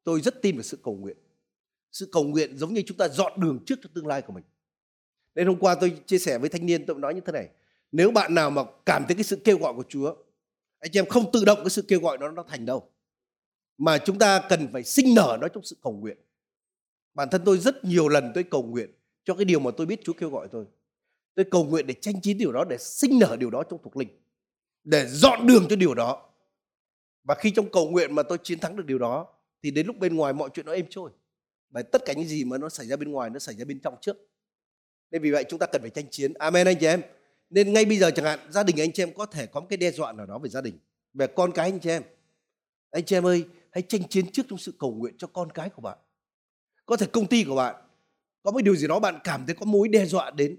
[0.03, 1.17] Tôi rất tin vào sự cầu nguyện.
[1.91, 4.43] Sự cầu nguyện giống như chúng ta dọn đường trước cho tương lai của mình.
[5.35, 7.49] Nên hôm qua tôi chia sẻ với thanh niên tôi nói như thế này.
[7.91, 10.15] Nếu bạn nào mà cảm thấy cái sự kêu gọi của Chúa,
[10.83, 12.89] anh chị em không tự động cái sự kêu gọi đó nó thành đâu
[13.77, 16.17] mà chúng ta cần phải sinh nở nó trong sự cầu nguyện
[17.13, 18.91] bản thân tôi rất nhiều lần tôi cầu nguyện
[19.23, 20.65] cho cái điều mà tôi biết Chúa kêu gọi tôi
[21.35, 23.97] tôi cầu nguyện để tranh chiến điều đó để sinh nở điều đó trong thuộc
[23.97, 24.09] linh
[24.83, 26.29] để dọn đường cho điều đó
[27.23, 29.27] và khi trong cầu nguyện mà tôi chiến thắng được điều đó
[29.63, 31.11] thì đến lúc bên ngoài mọi chuyện nó êm trôi.
[31.69, 33.79] Bởi tất cả những gì mà nó xảy ra bên ngoài nó xảy ra bên
[33.79, 34.17] trong trước.
[35.11, 36.33] Nên vì vậy chúng ta cần phải tranh chiến.
[36.33, 37.01] Amen anh chị em.
[37.49, 39.67] Nên ngay bây giờ chẳng hạn, gia đình anh chị em có thể có một
[39.69, 40.79] cái đe dọa nào đó về gia đình,
[41.13, 42.03] về con cái anh chị em.
[42.91, 45.69] Anh chị em ơi, hãy tranh chiến trước trong sự cầu nguyện cho con cái
[45.69, 45.97] của bạn.
[46.85, 47.75] Có thể công ty của bạn,
[48.43, 50.57] có một điều gì đó bạn cảm thấy có mối đe dọa đến.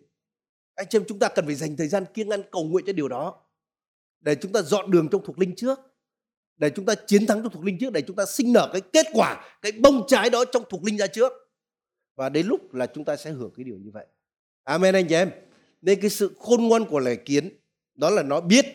[0.75, 2.93] Anh chị em, chúng ta cần phải dành thời gian kiêng ăn cầu nguyện cho
[2.93, 3.41] điều đó.
[4.21, 5.81] Để chúng ta dọn đường trong thuộc linh trước
[6.57, 8.81] để chúng ta chiến thắng trong thuộc linh trước, để chúng ta sinh nở cái
[8.81, 11.33] kết quả, cái bông trái đó trong thuộc linh ra trước.
[12.17, 14.07] Và đến lúc là chúng ta sẽ hưởng cái điều như vậy.
[14.65, 15.31] Amen anh chị em.
[15.83, 17.59] Nên cái sự khôn ngoan của loài kiến,
[17.95, 18.67] đó là nó biết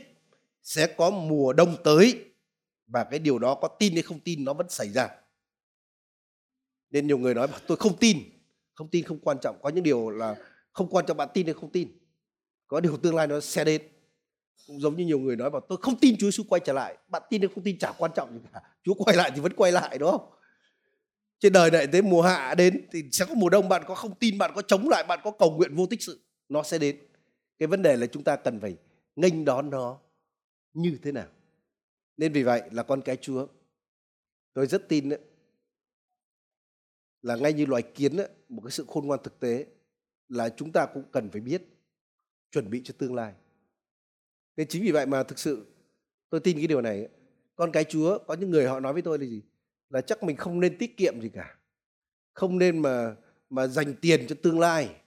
[0.63, 2.25] sẽ có mùa đông tới
[2.87, 5.09] và cái điều đó có tin hay không tin nó vẫn xảy ra.
[6.89, 8.17] Nên nhiều người nói tôi không tin.
[8.73, 10.35] Không tin không quan trọng, có những điều là
[10.71, 11.99] không quan trọng bạn tin hay không tin.
[12.67, 13.81] Có điều tương lai nó sẽ đến
[14.69, 16.97] cũng giống như nhiều người nói bảo tôi không tin Chúa Giêsu quay trở lại.
[17.07, 18.61] Bạn tin hay không tin chả quan trọng gì cả.
[18.83, 20.29] Chúa quay lại thì vẫn quay lại đúng không?
[21.39, 23.69] Trên đời này tới mùa hạ đến thì sẽ có mùa đông.
[23.69, 26.19] Bạn có không tin bạn có chống lại bạn có cầu nguyện vô tích sự
[26.49, 26.99] nó sẽ đến.
[27.59, 28.75] Cái vấn đề là chúng ta cần phải
[29.15, 29.99] nghênh đón nó
[30.73, 31.27] như thế nào.
[32.17, 33.47] Nên vì vậy là con cái chúa
[34.53, 35.19] tôi rất tin đấy,
[37.21, 39.65] là ngay như loài kiến đấy, một cái sự khôn ngoan thực tế
[40.27, 41.61] là chúng ta cũng cần phải biết
[42.51, 43.33] chuẩn bị cho tương lai
[44.59, 45.65] nên chính vì vậy mà thực sự
[46.29, 47.07] tôi tin cái điều này.
[47.55, 49.41] Con cái chúa, có những người họ nói với tôi là gì?
[49.89, 51.57] Là chắc mình không nên tiết kiệm gì cả.
[52.33, 53.15] Không nên mà
[53.49, 55.01] mà dành tiền cho tương lai.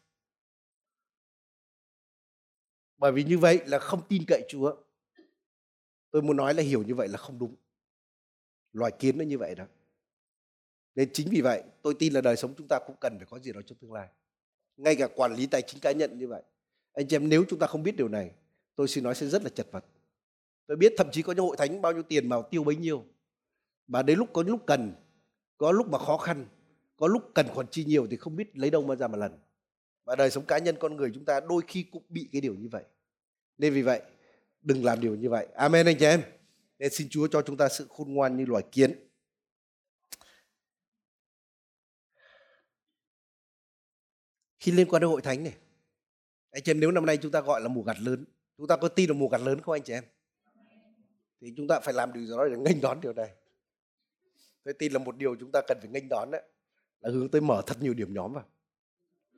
[2.97, 4.77] Bởi vì như vậy là không tin cậy chúa.
[6.11, 7.55] Tôi muốn nói là hiểu như vậy là không đúng.
[8.73, 9.65] Loài kiến nó như vậy đó.
[10.95, 13.39] Nên chính vì vậy, tôi tin là đời sống chúng ta cũng cần phải có
[13.39, 14.09] gì đó cho tương lai.
[14.77, 16.43] Ngay cả quản lý tài chính cá nhân như vậy.
[16.93, 18.35] Anh chị em, nếu chúng ta không biết điều này
[18.83, 19.85] tôi xin nói sẽ rất là chật vật.
[20.67, 23.05] Tôi biết thậm chí có những hội thánh bao nhiêu tiền mà tiêu bấy nhiêu.
[23.87, 24.93] Và đến lúc có lúc cần,
[25.59, 26.47] có lúc mà khó khăn,
[26.97, 29.39] có lúc cần khoản chi nhiều thì không biết lấy đâu mà ra mà lần.
[30.05, 32.55] Và đời sống cá nhân, con người chúng ta đôi khi cũng bị cái điều
[32.55, 32.85] như vậy.
[33.59, 34.03] Nên vì vậy,
[34.63, 35.47] đừng làm điều như vậy.
[35.55, 36.23] Amen, anh chị em.
[36.79, 39.09] Nên xin chúa cho chúng ta sự khôn ngoan như loài kiến.
[44.61, 45.55] Khi liên quan đến hội thánh này,
[46.51, 48.25] anh chị em, nếu năm nay chúng ta gọi là mùa gặt lớn
[48.59, 50.05] chúng ta có tin là mùa gặt lớn không anh chị em?
[51.41, 53.31] Thì chúng ta phải làm điều gì đó để nghênh đón điều này.
[54.65, 56.43] Tôi tin là một điều chúng ta cần phải nghênh đón đấy
[57.01, 58.45] là hướng tới mở thật nhiều điểm nhóm vào.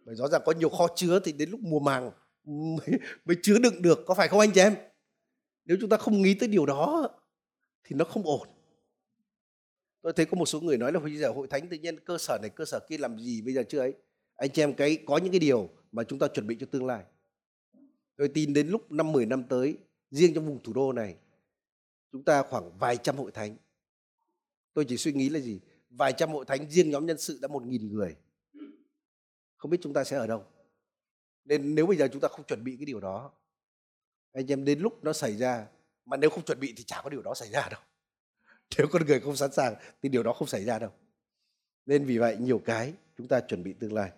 [0.04, 2.10] Bởi rõ ràng có nhiều kho chứa thì đến lúc mùa màng
[2.44, 4.74] mới, mới chứa đựng được có phải không anh chị em?
[5.64, 7.08] Nếu chúng ta không nghĩ tới điều đó
[7.84, 8.48] thì nó không ổn.
[10.02, 12.18] Tôi thấy có một số người nói là bây giờ hội thánh tự nhiên cơ
[12.18, 13.94] sở này cơ sở kia làm gì bây giờ chưa ấy?
[14.36, 16.86] Anh chị em cái có những cái điều mà chúng ta chuẩn bị cho tương
[16.86, 17.04] lai
[18.16, 19.78] tôi tin đến lúc năm 10 năm tới,
[20.10, 21.16] riêng trong vùng thủ đô này,
[22.12, 23.56] chúng ta khoảng vài trăm hội thánh.
[24.74, 25.60] Tôi chỉ suy nghĩ là gì?
[25.90, 28.16] Vài trăm hội thánh riêng nhóm nhân sự đã một nghìn người.
[29.56, 30.44] Không biết chúng ta sẽ ở đâu.
[31.44, 33.32] Nên nếu bây giờ chúng ta không chuẩn bị cái điều đó,
[34.32, 35.66] anh em đến lúc nó xảy ra,
[36.04, 37.80] mà nếu không chuẩn bị thì chả có điều đó xảy ra đâu.
[38.78, 40.90] Nếu con người không sẵn sàng thì điều đó không xảy ra đâu.
[41.86, 44.10] Nên vì vậy nhiều cái chúng ta chuẩn bị tương lai.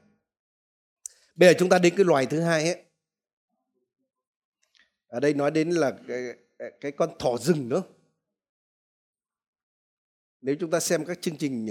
[1.34, 2.85] Bây giờ chúng ta đến cái loài thứ hai ấy
[5.06, 6.20] ở đây nói đến là cái,
[6.80, 7.82] cái con thỏ rừng nữa
[10.40, 11.68] nếu chúng ta xem các chương trình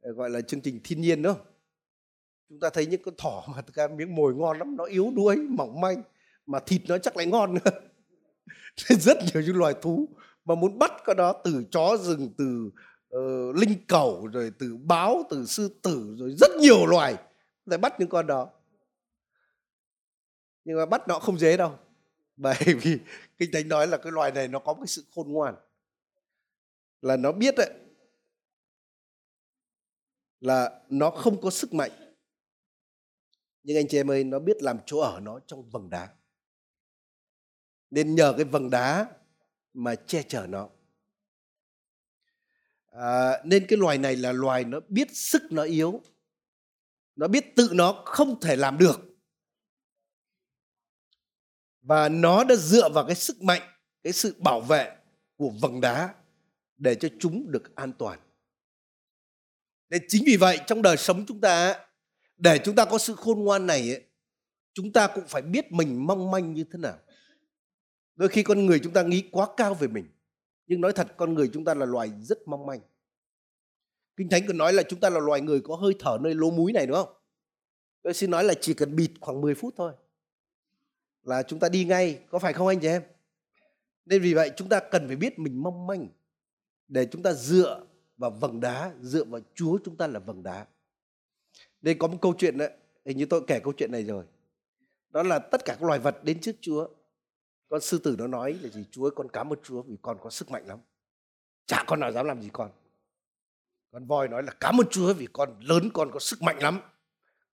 [0.00, 1.36] ờ, gọi là chương trình thiên nhiên đó
[2.48, 5.12] chúng ta thấy những con thỏ mà thực ra miếng mồi ngon lắm nó yếu
[5.16, 6.02] đuối mỏng manh
[6.46, 7.70] mà thịt nó chắc lại ngon nữa.
[9.00, 10.08] Rất nhiều những loài thú
[10.44, 12.70] mà muốn bắt con đó từ chó rừng từ
[13.16, 17.16] uh, linh cẩu rồi từ báo từ sư tử rồi rất nhiều loài
[17.66, 18.50] để bắt những con đó.
[20.64, 21.78] Nhưng mà bắt nó không dễ đâu.
[22.42, 22.98] bởi vì
[23.38, 25.54] kinh thánh nói là cái loài này nó có một cái sự khôn ngoan.
[27.02, 27.70] Là nó biết đấy
[30.40, 31.90] là nó không có sức mạnh.
[33.62, 36.08] Nhưng anh chị em ơi nó biết làm chỗ ở nó trong vầng đá.
[37.90, 39.06] Nên nhờ cái vầng đá
[39.72, 40.68] mà che chở nó.
[42.86, 46.02] À, nên cái loài này là loài nó biết sức nó yếu.
[47.16, 49.05] Nó biết tự nó không thể làm được
[51.86, 53.62] và nó đã dựa vào cái sức mạnh
[54.02, 54.96] cái sự bảo vệ
[55.36, 56.14] của vầng đá
[56.78, 58.18] để cho chúng được an toàn.
[59.90, 61.86] Nên chính vì vậy trong đời sống chúng ta
[62.36, 64.02] để chúng ta có sự khôn ngoan này ấy,
[64.74, 66.98] chúng ta cũng phải biết mình mong manh như thế nào.
[68.14, 70.06] Đôi khi con người chúng ta nghĩ quá cao về mình
[70.66, 72.80] nhưng nói thật con người chúng ta là loài rất mong manh.
[74.16, 76.50] Kinh thánh còn nói là chúng ta là loài người có hơi thở nơi lỗ
[76.50, 77.14] múi này đúng không?
[78.02, 79.92] Tôi xin nói là chỉ cần bịt khoảng 10 phút thôi
[81.26, 83.02] là chúng ta đi ngay, có phải không anh chị em?
[84.04, 86.08] Nên vì vậy chúng ta cần phải biết mình mong manh
[86.88, 87.86] để chúng ta dựa
[88.16, 90.66] vào vầng đá, dựa vào chúa chúng ta là vầng đá.
[91.80, 92.70] Đây có một câu chuyện đấy,
[93.04, 94.24] hình như tôi kể câu chuyện này rồi.
[95.10, 96.88] Đó là tất cả các loài vật đến trước chúa.
[97.68, 98.84] Con sư tử nó nói là gì?
[98.90, 100.78] Chúa con cảm ơn chúa vì con có sức mạnh lắm.
[101.66, 102.70] Chả con nào dám làm gì con.
[103.92, 106.80] Con voi nói là cảm ơn chúa vì con lớn, con có sức mạnh lắm.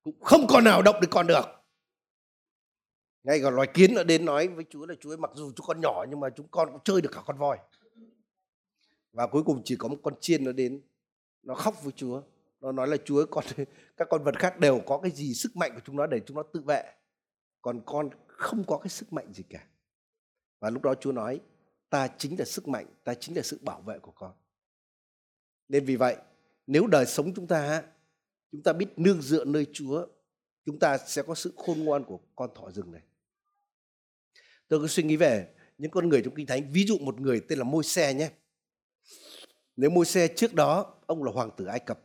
[0.04, 1.63] Cũng không con nào động được con được
[3.24, 5.66] ngay cả loài kiến nó đến nói với chúa là chúa ấy, mặc dù chúng
[5.68, 7.58] con nhỏ nhưng mà chúng con cũng chơi được cả con voi.
[9.12, 10.82] Và cuối cùng chỉ có một con chiên nó đến
[11.44, 12.22] nó khóc với chúa.
[12.62, 13.44] Nó nói là chúa con
[13.98, 16.38] các con vật khác đều có cái gì sức mạnh của chúng nó để chúng
[16.38, 16.84] nó tự vệ.
[17.62, 19.68] Còn con không có cái sức mạnh gì cả.
[20.60, 21.42] Và lúc đó chúa nói
[21.90, 24.32] ta chính là sức mạnh ta chính là sự bảo vệ của con.
[25.70, 26.18] Nên vì vậy
[26.68, 27.84] nếu đời sống chúng ta
[28.54, 30.08] chúng ta biết nương dựa nơi Chúa,
[30.66, 33.02] chúng ta sẽ có sự khôn ngoan của con thỏ rừng này.
[34.68, 35.48] Tôi cứ suy nghĩ về
[35.78, 38.30] những con người trong kinh thánh, ví dụ một người tên là Môi Xe nhé.
[39.76, 42.00] Nếu Môi Xe trước đó ông là hoàng tử Ai Cập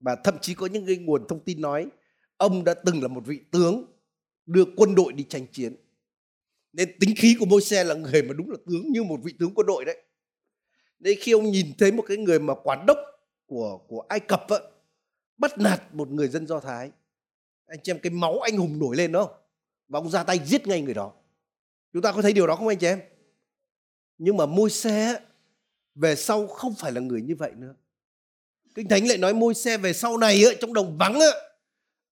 [0.00, 1.86] và thậm chí có những cái nguồn thông tin nói
[2.36, 3.84] ông đã từng là một vị tướng
[4.46, 5.76] đưa quân đội đi tranh chiến.
[6.72, 9.32] Nên tính khí của Môi Xe là người mà đúng là tướng như một vị
[9.38, 10.02] tướng quân đội đấy.
[10.98, 12.98] Nên khi ông nhìn thấy một cái người mà quản đốc
[13.46, 14.56] của của Ai Cập á,
[15.36, 16.90] bắt nạt một người dân Do Thái,
[17.66, 19.38] anh chị em cái máu anh hùng nổi lên đó
[19.88, 21.12] và ông ra tay giết ngay người đó.
[21.92, 23.00] Chúng ta có thấy điều đó không anh chị em?
[24.18, 25.20] Nhưng mà môi xe
[25.94, 27.74] về sau không phải là người như vậy nữa.
[28.74, 31.26] Kinh Thánh lại nói môi xe về sau này ở trong đồng vắng á,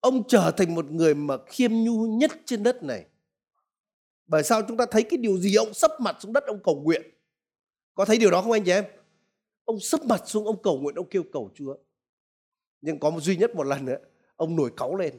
[0.00, 3.06] ông trở thành một người mà khiêm nhu nhất trên đất này.
[4.26, 6.80] Bởi sao chúng ta thấy cái điều gì ông sấp mặt xuống đất ông cầu
[6.80, 7.02] nguyện.
[7.94, 8.84] Có thấy điều đó không anh chị em?
[9.64, 11.76] Ông sấp mặt xuống ông cầu nguyện ông kêu cầu Chúa.
[12.80, 13.96] Nhưng có một duy nhất một lần nữa,
[14.36, 15.18] ông nổi cáu lên.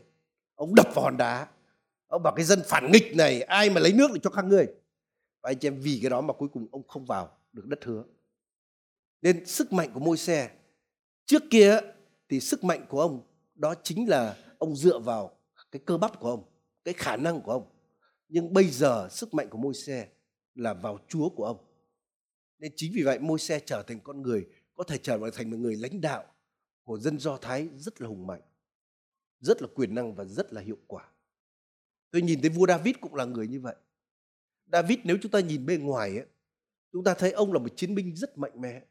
[0.56, 1.48] Ông đập vào hòn đá.
[2.08, 4.68] Ông bảo cái dân phản nghịch này ai mà lấy nước để cho các ngươi.
[5.42, 7.84] Và anh chị em vì cái đó mà cuối cùng ông không vào được đất
[7.84, 8.04] hứa.
[9.22, 10.50] Nên sức mạnh của môi xe
[11.26, 11.80] trước kia
[12.30, 15.38] thì sức mạnh của ông đó chính là ông dựa vào
[15.72, 16.44] cái cơ bắp của ông,
[16.84, 17.72] cái khả năng của ông.
[18.28, 20.08] Nhưng bây giờ sức mạnh của môi xe
[20.56, 21.58] là vào Chúa của ông.
[22.58, 25.58] Nên chính vì vậy môi xe trở thành con người có thể trở thành một
[25.58, 26.24] người lãnh đạo
[26.84, 28.42] của dân Do Thái rất là hùng mạnh,
[29.40, 31.10] rất là quyền năng và rất là hiệu quả.
[32.16, 33.76] Tôi nhìn thấy vua David cũng là người như vậy.
[34.72, 36.26] David nếu chúng ta nhìn bên ngoài ấy,
[36.92, 38.86] chúng ta thấy ông là một chiến binh rất mạnh mẽ.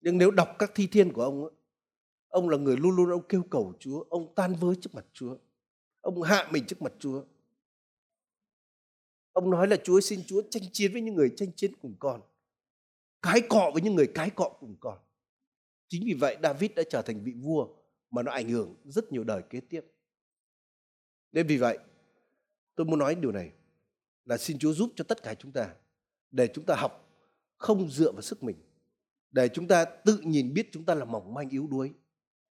[0.00, 1.52] Nhưng nếu đọc các thi thiên của ông ấy,
[2.28, 5.36] ông là người luôn luôn ông kêu cầu Chúa, ông tan vỡ trước mặt Chúa.
[6.00, 7.24] Ông hạ mình trước mặt Chúa.
[9.32, 12.20] Ông nói là Chúa xin Chúa tranh chiến với những người tranh chiến cùng con.
[13.22, 14.98] Cái cọ với những người cái cọ cùng con.
[15.88, 17.68] Chính vì vậy David đã trở thành vị vua
[18.10, 19.84] mà nó ảnh hưởng rất nhiều đời kế tiếp.
[21.32, 21.78] Nên vì vậy
[22.74, 23.52] tôi muốn nói điều này
[24.24, 25.74] là xin Chúa giúp cho tất cả chúng ta
[26.30, 27.08] để chúng ta học
[27.56, 28.56] không dựa vào sức mình
[29.30, 31.92] để chúng ta tự nhìn biết chúng ta là mỏng manh yếu đuối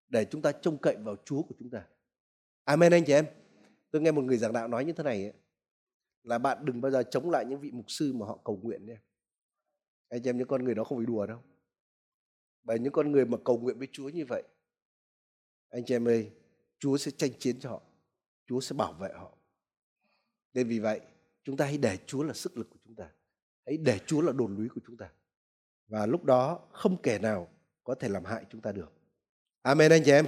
[0.09, 1.87] để chúng ta trông cậy vào Chúa của chúng ta.
[2.65, 3.27] Amen anh chị em.
[3.91, 5.33] Tôi nghe một người giảng đạo nói như thế này ấy,
[6.23, 8.87] là bạn đừng bao giờ chống lại những vị mục sư mà họ cầu nguyện
[8.87, 8.97] nhé.
[10.09, 11.39] Anh chị em những con người đó không phải đùa đâu.
[12.63, 14.43] Bởi những con người mà cầu nguyện với Chúa như vậy,
[15.69, 16.31] anh chị em ơi,
[16.79, 17.83] Chúa sẽ tranh chiến cho họ.
[18.47, 19.37] Chúa sẽ bảo vệ họ.
[20.55, 21.01] Nên vì vậy,
[21.45, 23.09] chúng ta hãy để Chúa là sức lực của chúng ta.
[23.67, 25.11] Hãy để Chúa là đồn núi của chúng ta.
[25.89, 27.49] Và lúc đó không kẻ nào
[27.85, 28.93] có thể làm hại chúng ta được.
[29.63, 30.27] Amen anh chị em.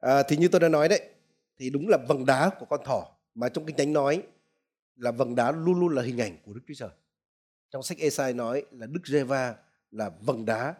[0.00, 1.10] À, thì như tôi đã nói đấy,
[1.58, 4.22] thì đúng là vầng đá của con thỏ mà trong kinh thánh nói
[4.96, 6.90] là vầng đá luôn luôn là hình ảnh của Đức Chúa Trời.
[7.70, 9.56] Trong sách Esai nói là Đức Giê-va
[9.90, 10.74] là vầng đá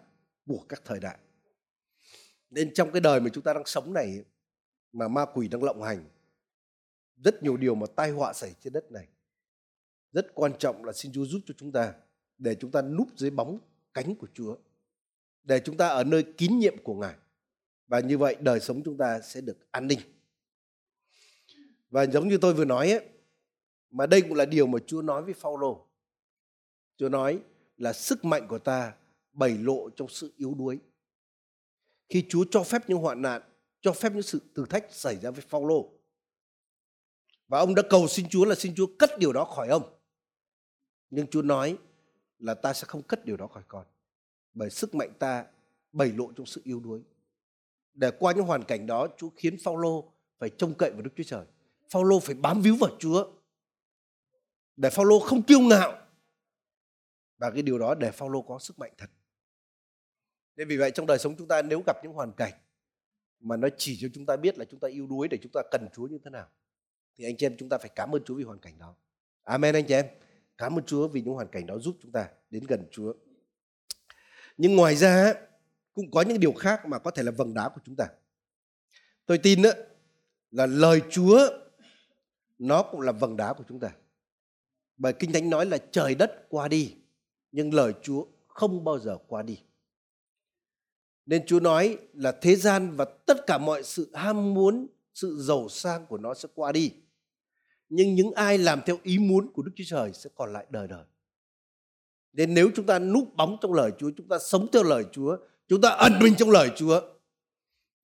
[0.46, 1.18] của các thời đại.
[2.50, 4.24] Nên trong cái đời mà chúng ta đang sống này
[4.92, 6.04] mà ma quỷ đang lộng hành
[7.24, 9.06] rất nhiều điều mà tai họa xảy trên đất này.
[10.12, 11.94] Rất quan trọng là xin Chúa giúp cho chúng ta
[12.38, 13.58] để chúng ta núp dưới bóng
[13.94, 14.56] cánh của Chúa.
[15.42, 17.14] Để chúng ta ở nơi kín nhiệm của Ngài.
[17.86, 19.98] Và như vậy đời sống chúng ta sẽ được an ninh.
[21.90, 23.08] Và giống như tôi vừa nói ấy,
[23.90, 25.86] mà đây cũng là điều mà Chúa nói với Phaolô.
[26.96, 27.40] Chúa nói
[27.76, 28.94] là sức mạnh của ta
[29.32, 30.78] bày lộ trong sự yếu đuối.
[32.08, 33.42] Khi Chúa cho phép những hoạn nạn,
[33.80, 35.92] cho phép những sự thử thách xảy ra với Phaolô.
[37.50, 39.98] Và ông đã cầu xin Chúa là xin Chúa cất điều đó khỏi ông.
[41.10, 41.78] Nhưng Chúa nói
[42.38, 43.86] là ta sẽ không cất điều đó khỏi con.
[44.54, 45.46] Bởi sức mạnh ta
[45.92, 47.02] bày lộ trong sự yếu đuối.
[47.94, 51.22] Để qua những hoàn cảnh đó, Chúa khiến Phaolô phải trông cậy vào Đức Chúa
[51.22, 51.46] Trời.
[51.90, 53.32] Phaolô phải bám víu vào Chúa.
[54.76, 56.06] Để Phaolô không kiêu ngạo.
[57.38, 59.10] Và cái điều đó để Phaolô có sức mạnh thật.
[60.56, 62.52] Nên vì vậy trong đời sống chúng ta nếu gặp những hoàn cảnh
[63.40, 65.62] mà nó chỉ cho chúng ta biết là chúng ta yếu đuối để chúng ta
[65.70, 66.48] cần Chúa như thế nào
[67.20, 68.94] thì anh chị em chúng ta phải cảm ơn Chúa vì hoàn cảnh đó.
[69.44, 70.06] Amen anh chị em.
[70.58, 73.12] Cảm ơn Chúa vì những hoàn cảnh đó giúp chúng ta đến gần Chúa.
[74.56, 75.34] Nhưng ngoài ra
[75.94, 78.08] cũng có những điều khác mà có thể là vầng đá của chúng ta.
[79.26, 79.70] Tôi tin đó,
[80.50, 81.48] là lời Chúa
[82.58, 83.90] nó cũng là vầng đá của chúng ta.
[84.96, 86.94] Bởi Kinh Thánh nói là trời đất qua đi,
[87.52, 89.58] nhưng lời Chúa không bao giờ qua đi.
[91.26, 95.68] Nên Chúa nói là thế gian và tất cả mọi sự ham muốn, sự giàu
[95.68, 96.92] sang của nó sẽ qua đi.
[97.90, 100.88] Nhưng những ai làm theo ý muốn của Đức Chúa Trời sẽ còn lại đời
[100.88, 101.04] đời.
[102.32, 105.36] Nên nếu chúng ta núp bóng trong lời Chúa, chúng ta sống theo lời Chúa,
[105.68, 107.00] chúng ta ẩn mình trong lời Chúa,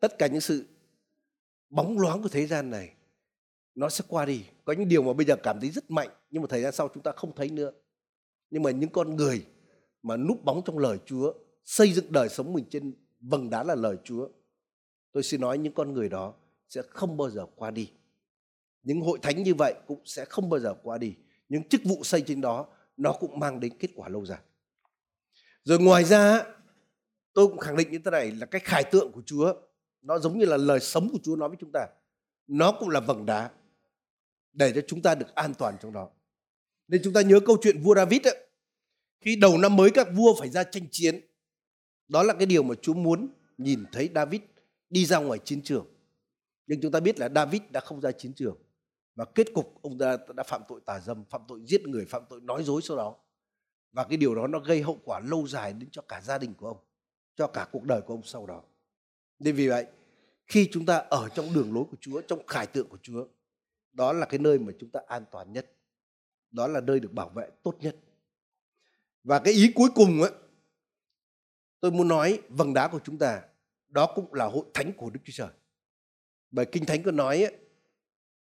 [0.00, 0.66] tất cả những sự
[1.70, 2.92] bóng loáng của thế gian này
[3.74, 4.44] nó sẽ qua đi.
[4.64, 6.88] Có những điều mà bây giờ cảm thấy rất mạnh nhưng mà thời gian sau
[6.94, 7.72] chúng ta không thấy nữa.
[8.50, 9.46] Nhưng mà những con người
[10.02, 11.32] mà núp bóng trong lời Chúa,
[11.64, 14.28] xây dựng đời sống mình trên vầng đá là lời Chúa
[15.16, 16.34] tôi xin nói những con người đó
[16.68, 17.90] sẽ không bao giờ qua đi
[18.86, 21.14] những hội thánh như vậy cũng sẽ không bao giờ qua đi.
[21.48, 24.38] Những chức vụ xây trên đó nó cũng mang đến kết quả lâu dài.
[25.64, 26.44] Rồi ngoài ra
[27.32, 29.54] tôi cũng khẳng định như thế này là cái khải tượng của Chúa
[30.02, 31.86] nó giống như là lời sống của Chúa nói với chúng ta.
[32.46, 33.50] Nó cũng là vầng đá
[34.52, 36.10] để cho chúng ta được an toàn trong đó.
[36.88, 38.46] Nên chúng ta nhớ câu chuyện vua David ấy,
[39.20, 41.20] khi đầu năm mới các vua phải ra tranh chiến
[42.08, 44.40] đó là cái điều mà Chúa muốn nhìn thấy David
[44.90, 45.86] đi ra ngoài chiến trường.
[46.66, 48.56] Nhưng chúng ta biết là David đã không ra chiến trường
[49.16, 52.22] và kết cục ông ta đã phạm tội tà dâm phạm tội giết người phạm
[52.28, 53.16] tội nói dối sau đó.
[53.92, 56.54] Và cái điều đó nó gây hậu quả lâu dài đến cho cả gia đình
[56.54, 56.78] của ông
[57.36, 58.62] cho cả cuộc đời của ông sau đó.
[59.38, 59.86] Nên vì vậy
[60.46, 63.26] khi chúng ta ở trong đường lối của Chúa trong khải tượng của Chúa
[63.92, 65.72] đó là cái nơi mà chúng ta an toàn nhất.
[66.50, 67.96] Đó là nơi được bảo vệ tốt nhất.
[69.24, 70.32] Và cái ý cuối cùng ấy,
[71.80, 73.42] tôi muốn nói vầng đá của chúng ta
[73.88, 75.48] đó cũng là hội thánh của Đức Chúa Trời.
[76.50, 77.56] Bởi Kinh Thánh có nói ấy,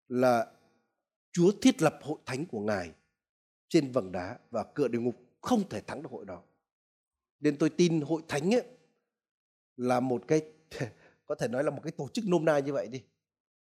[0.09, 0.53] là
[1.33, 2.95] Chúa thiết lập hội thánh của Ngài
[3.69, 6.43] trên vầng đá và cửa địa ngục không thể thắng được hội đó.
[7.41, 8.65] Nên tôi tin hội thánh ấy
[9.77, 10.43] là một cái
[11.27, 13.03] có thể nói là một cái tổ chức nôm na như vậy đi.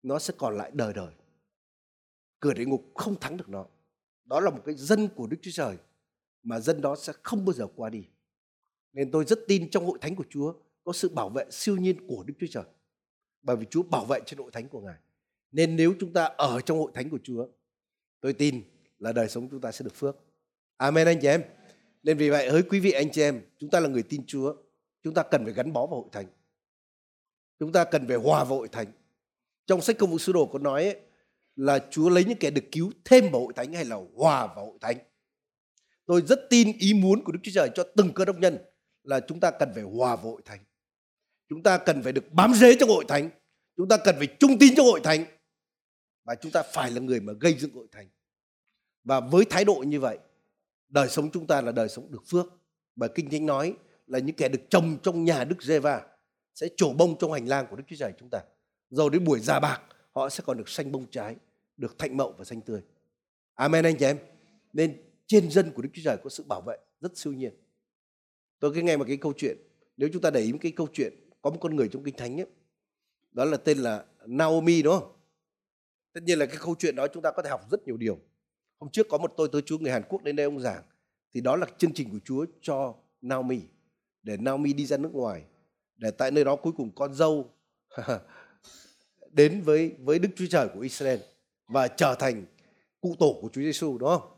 [0.03, 1.13] Nó sẽ còn lại đời đời.
[2.41, 3.67] Cửa địa ngục không thắng được nó.
[4.25, 5.77] Đó là một cái dân của Đức Chúa Trời
[6.43, 8.05] mà dân đó sẽ không bao giờ qua đi.
[8.93, 12.07] Nên tôi rất tin trong hội thánh của Chúa có sự bảo vệ siêu nhiên
[12.07, 12.65] của Đức Chúa Trời.
[13.43, 14.99] Bởi vì Chúa bảo vệ trên hội thánh của Ngài.
[15.53, 17.47] Nên nếu chúng ta ở trong hội thánh của Chúa,
[18.21, 18.63] tôi tin
[18.99, 20.17] là đời sống chúng ta sẽ được phước.
[20.77, 21.43] Amen anh chị em.
[22.03, 24.55] Nên vì vậy hỡi quý vị anh chị em, chúng ta là người tin Chúa,
[25.03, 26.27] chúng ta cần phải gắn bó vào hội thánh.
[27.59, 28.87] Chúng ta cần phải hòa vào hội thánh.
[29.67, 31.01] Trong sách công vụ sứ đồ có nói ấy,
[31.57, 34.67] là Chúa lấy những kẻ được cứu thêm vào hội thánh hay là hòa vào
[34.67, 34.97] hội thánh.
[36.07, 38.59] Tôi rất tin ý muốn của Đức Chúa Trời cho từng cơ đốc nhân
[39.03, 40.61] là chúng ta cần phải hòa vào hội thánh.
[41.49, 43.31] Chúng ta cần phải được bám rễ trong hội thánh.
[43.77, 45.25] Chúng ta cần phải trung tín trong hội thánh
[46.25, 48.09] và chúng ta phải là người mà gây dựng hội thánh.
[49.05, 50.19] Và với thái độ như vậy
[50.89, 52.47] đời sống chúng ta là đời sống được phước.
[52.97, 53.75] Bởi kinh thánh nói
[54.07, 56.07] là những kẻ được trồng trong nhà đức giê va
[56.55, 58.41] sẽ trổ bông trong hành lang của đức chúa trời chúng ta.
[58.91, 59.81] Rồi đến buổi già bạc
[60.13, 61.37] họ sẽ còn được xanh bông trái
[61.77, 62.81] được thạnh mậu và xanh tươi.
[63.55, 64.19] Amen anh chị em.
[64.73, 67.55] Nên trên dân của đức chúa trời có sự bảo vệ rất siêu nhiên.
[68.59, 69.57] Tôi cứ nghe một cái câu chuyện
[69.97, 72.17] nếu chúng ta để ý một cái câu chuyện có một con người trong kinh
[72.17, 72.47] thánh ấy,
[73.33, 75.13] đó là tên là Naomi đúng không?
[76.13, 78.19] Tất nhiên là cái câu chuyện đó chúng ta có thể học rất nhiều điều.
[78.79, 80.83] Hôm trước có một tôi tới chúa người hàn quốc đến đây ông giảng,
[81.35, 83.61] thì đó là chương trình của chúa cho naomi,
[84.23, 85.45] để naomi đi ra nước ngoài.
[85.97, 87.51] Để tại nơi đó cuối cùng con dâu
[89.33, 91.21] đến với với đức chúa trời của israel
[91.69, 92.45] và trở thành
[93.01, 94.33] cụ tổ của chúa giêsu đúng không?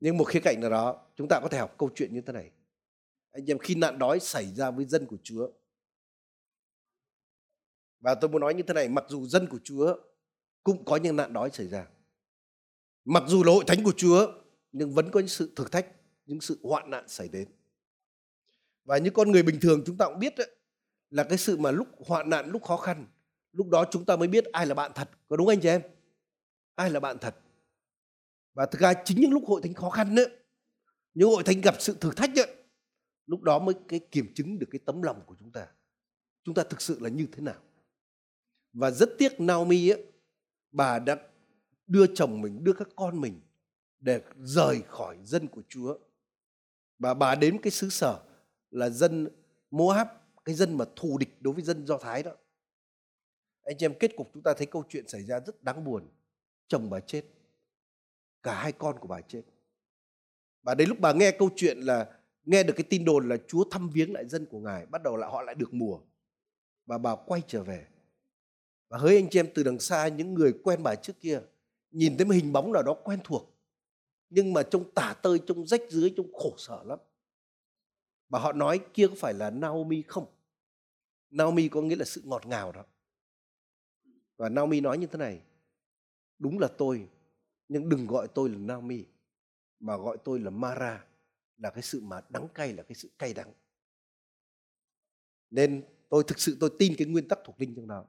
[0.00, 2.32] Nhưng một khía cạnh nào đó, chúng ta có thể học câu chuyện như thế
[2.32, 2.50] này.
[3.32, 5.48] Anh em, khi nạn đói xảy ra với dân của chúa.
[8.00, 9.96] Và tôi muốn nói như thế này, mặc dù dân của chúa
[10.66, 11.86] cũng có những nạn đói xảy ra.
[13.04, 14.32] Mặc dù là hội thánh của Chúa
[14.72, 15.86] nhưng vẫn có những sự thử thách,
[16.24, 17.48] những sự hoạn nạn xảy đến.
[18.84, 20.50] Và những con người bình thường chúng ta cũng biết đấy,
[21.10, 23.06] là cái sự mà lúc hoạn nạn, lúc khó khăn,
[23.52, 25.10] lúc đó chúng ta mới biết ai là bạn thật.
[25.28, 25.82] Có đúng anh chị em?
[26.74, 27.36] Ai là bạn thật?
[28.54, 30.30] Và thực ra chính những lúc hội thánh khó khăn đấy,
[31.14, 32.56] những hội thánh gặp sự thử thách đấy,
[33.26, 35.66] lúc đó mới cái kiểm chứng được cái tấm lòng của chúng ta.
[36.44, 37.60] Chúng ta thực sự là như thế nào?
[38.72, 40.15] Và rất tiếc Naomi ấy,
[40.76, 41.16] bà đã
[41.86, 43.40] đưa chồng mình, đưa các con mình
[44.00, 45.98] để rời khỏi dân của Chúa.
[46.98, 48.22] Và bà đến cái xứ sở
[48.70, 49.28] là dân
[49.70, 50.08] Moab,
[50.44, 52.32] cái dân mà thù địch đối với dân Do Thái đó.
[53.62, 56.08] Anh chị em kết cục chúng ta thấy câu chuyện xảy ra rất đáng buồn.
[56.68, 57.24] Chồng bà chết.
[58.42, 59.42] Cả hai con của bà chết.
[60.62, 63.64] Và đến lúc bà nghe câu chuyện là nghe được cái tin đồn là Chúa
[63.70, 66.00] thăm viếng lại dân của Ngài, bắt đầu là họ lại được mùa.
[66.86, 67.86] Và bà quay trở về
[68.88, 71.40] và hỡi anh chị em từ đằng xa, những người quen bà trước kia,
[71.90, 73.56] nhìn thấy một hình bóng nào đó quen thuộc,
[74.30, 76.98] nhưng mà trông tả tơi, trông rách dưới trông khổ sở lắm.
[78.28, 80.26] Và họ nói kia có phải là Naomi không?
[81.30, 82.84] Naomi có nghĩa là sự ngọt ngào đó.
[84.36, 85.40] Và Naomi nói như thế này,
[86.38, 87.08] đúng là tôi,
[87.68, 89.04] nhưng đừng gọi tôi là Naomi,
[89.80, 91.04] mà gọi tôi là Mara,
[91.56, 93.52] là cái sự mà đắng cay, là cái sự cay đắng.
[95.50, 98.04] Nên tôi, thực sự tôi tin cái nguyên tắc thuộc linh trong đó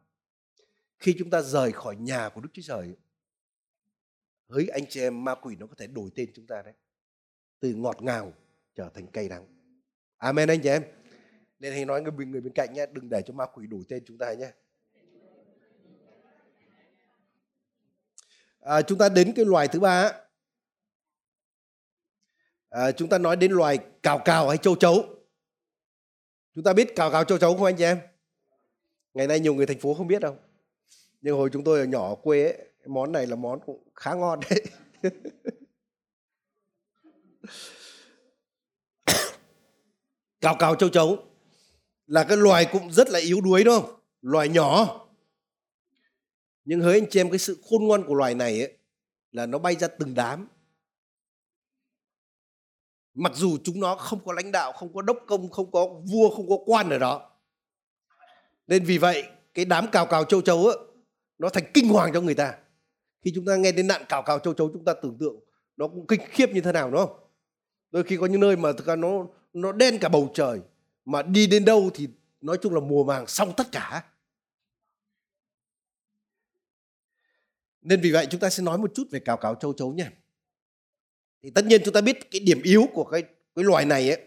[0.99, 2.95] khi chúng ta rời khỏi nhà của Đức Chúa Trời
[4.49, 6.73] hỡi anh chị em ma quỷ nó có thể đổi tên chúng ta đấy
[7.59, 8.33] từ ngọt ngào
[8.75, 9.45] trở thành cay đắng.
[10.17, 10.83] Amen anh chị em.
[11.59, 14.03] Nên hãy nói người, người bên cạnh nhé đừng để cho ma quỷ đổi tên
[14.05, 14.51] chúng ta nhé.
[18.59, 20.11] À, chúng ta đến cái loài thứ ba
[22.69, 25.05] à, chúng ta nói đến loài cào cào hay châu chấu.
[26.55, 27.99] Chúng ta biết cào cào châu chấu không anh chị em?
[29.13, 30.37] Ngày nay nhiều người thành phố không biết đâu
[31.21, 34.13] nhưng hồi chúng tôi ở nhỏ ở quê ấy, món này là món cũng khá
[34.13, 34.63] ngon đấy.
[40.41, 41.23] Cào cào châu chấu
[42.07, 43.99] là cái loài cũng rất là yếu đuối đúng không?
[44.21, 45.03] Loài nhỏ.
[46.65, 48.77] Nhưng hỡi anh chị em cái sự khôn ngoan của loài này ấy,
[49.31, 50.47] là nó bay ra từng đám.
[53.13, 56.29] Mặc dù chúng nó không có lãnh đạo không có đốc công không có vua
[56.35, 57.31] không có quan ở đó.
[58.67, 60.77] Nên vì vậy cái đám cào cào châu chấu ấy,
[61.37, 62.57] nó thành kinh hoàng cho người ta.
[63.21, 65.39] Khi chúng ta nghe đến nạn cào cào châu chấu, chúng ta tưởng tượng
[65.77, 67.19] nó cũng kinh khiếp như thế nào, đúng không?
[67.91, 70.61] Đôi khi có những nơi mà thực ra nó nó đen cả bầu trời,
[71.05, 72.07] mà đi đến đâu thì
[72.41, 74.05] nói chung là mùa màng xong tất cả.
[77.81, 80.11] Nên vì vậy chúng ta sẽ nói một chút về cào cào châu chấu nha.
[81.43, 83.23] Thì tất nhiên chúng ta biết cái điểm yếu của cái
[83.55, 84.21] cái loài này ấy,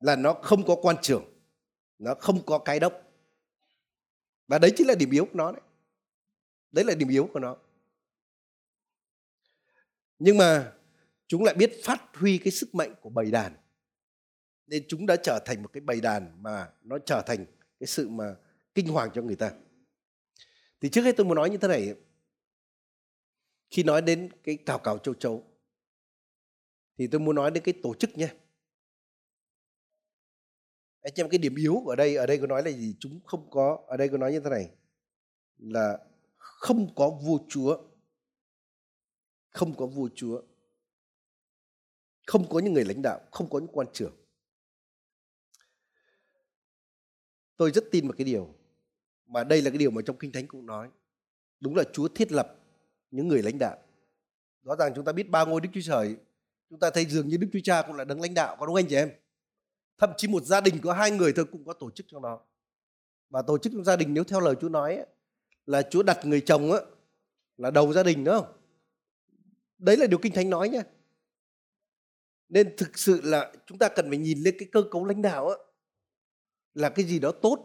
[0.00, 1.24] là nó không có quan trưởng
[1.98, 3.02] nó không có cái đốc.
[4.48, 5.60] Và đấy chính là điểm yếu của nó đấy
[6.72, 7.56] đấy là điểm yếu của nó.
[10.18, 10.72] Nhưng mà
[11.26, 13.56] chúng lại biết phát huy cái sức mạnh của bầy đàn.
[14.66, 17.46] Nên chúng đã trở thành một cái bầy đàn mà nó trở thành
[17.80, 18.36] cái sự mà
[18.74, 19.52] kinh hoàng cho người ta.
[20.80, 21.94] Thì trước hết tôi muốn nói như thế này.
[23.70, 25.46] Khi nói đến cái cào cào châu chấu,
[26.98, 28.28] thì tôi muốn nói đến cái tổ chức nhé.
[31.00, 32.96] Anh em, cái điểm yếu ở đây ở đây có nói là gì?
[33.00, 34.70] Chúng không có, ở đây có nói như thế này,
[35.58, 35.98] là
[36.62, 37.78] không có vua chúa
[39.50, 40.42] không có vua chúa
[42.26, 44.12] không có những người lãnh đạo không có những quan trưởng.
[47.56, 48.54] Tôi rất tin vào cái điều
[49.26, 50.90] mà đây là cái điều mà trong kinh thánh cũng nói.
[51.60, 52.56] Đúng là chúa thiết lập
[53.10, 53.76] những người lãnh đạo.
[54.62, 56.16] Rõ ràng chúng ta biết ba ngôi đức chúa trời
[56.70, 58.74] chúng ta thấy dường như đức chúa cha cũng là đấng lãnh đạo có đúng
[58.74, 59.10] anh chị em?
[59.98, 62.40] Thậm chí một gia đình có hai người thôi cũng có tổ chức trong đó
[63.28, 65.06] và tổ chức trong gia đình nếu theo lời chúa nói ấy,
[65.72, 66.78] là chúa đặt người chồng á,
[67.56, 68.52] là đầu gia đình, đúng không?
[69.78, 70.82] Đấy là điều kinh thánh nói nhá.
[72.48, 75.48] Nên thực sự là chúng ta cần phải nhìn lên cái cơ cấu lãnh đạo
[75.48, 75.56] á,
[76.74, 77.58] là cái gì đó tốt.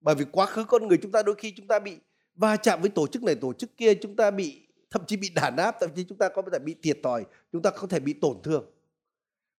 [0.00, 1.96] Bởi vì quá khứ con người chúng ta đôi khi chúng ta bị
[2.34, 5.30] va chạm với tổ chức này, tổ chức kia, chúng ta bị, thậm chí bị
[5.34, 8.00] đàn áp, thậm chí chúng ta có thể bị thiệt thòi, chúng ta có thể
[8.00, 8.70] bị tổn thương.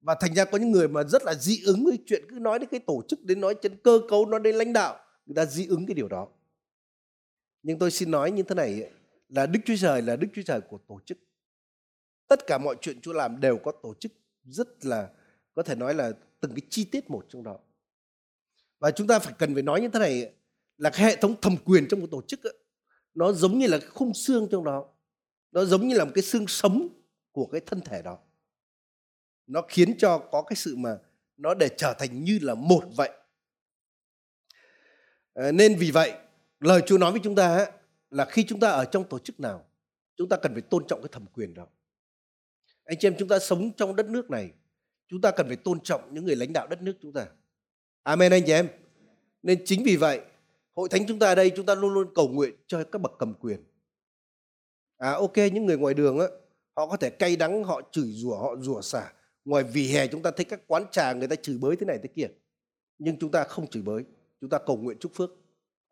[0.02, 2.60] Và thành ra có những người mà rất là dị ứng với chuyện cứ nói
[2.60, 5.46] đến cái tổ chức, đến nói đến cơ cấu nó đến lãnh đạo, người ta
[5.46, 6.28] dị ứng cái điều đó
[7.64, 8.92] nhưng tôi xin nói như thế này
[9.30, 11.18] là đức chúa trời là đức chúa trời của tổ chức.
[12.28, 14.12] Tất cả mọi chuyện chúa làm đều có tổ chức
[14.44, 15.10] rất là
[15.54, 17.60] có thể nói là từng cái chi tiết một trong đó.
[18.80, 20.34] Và chúng ta phải cần phải nói như thế này
[20.78, 22.40] là cái hệ thống thẩm quyền trong một tổ chức
[23.14, 24.86] nó giống như là khung xương trong đó.
[25.52, 26.88] Nó giống như là một cái xương sống
[27.32, 28.18] của cái thân thể đó.
[29.48, 30.98] Nó khiến cho có cái sự mà
[31.38, 33.10] nó để trở thành như là một vậy.
[35.34, 36.14] À, nên vì vậy
[36.64, 37.72] lời Chúa nói với chúng ta ấy,
[38.10, 39.66] là khi chúng ta ở trong tổ chức nào
[40.18, 41.68] chúng ta cần phải tôn trọng cái thẩm quyền đó
[42.86, 44.52] anh chị em chúng ta sống trong đất nước này
[45.08, 47.28] chúng ta cần phải tôn trọng những người lãnh đạo đất nước chúng ta
[48.04, 48.68] amen anh chị em
[49.44, 50.22] nên chính vì vậy
[50.76, 53.12] hội thánh chúng ta ở đây chúng ta luôn luôn cầu nguyện cho các bậc
[53.20, 53.64] cầm quyền
[54.98, 56.28] à ok những người ngoài đường á
[56.76, 59.12] họ có thể cay đắng họ chửi rủa họ rủa xả
[59.46, 62.00] ngoài vì hè chúng ta thấy các quán trà người ta chửi bới thế này
[62.04, 62.28] thế kia
[62.98, 64.04] nhưng chúng ta không chửi bới
[64.42, 65.43] chúng ta cầu nguyện chúc phước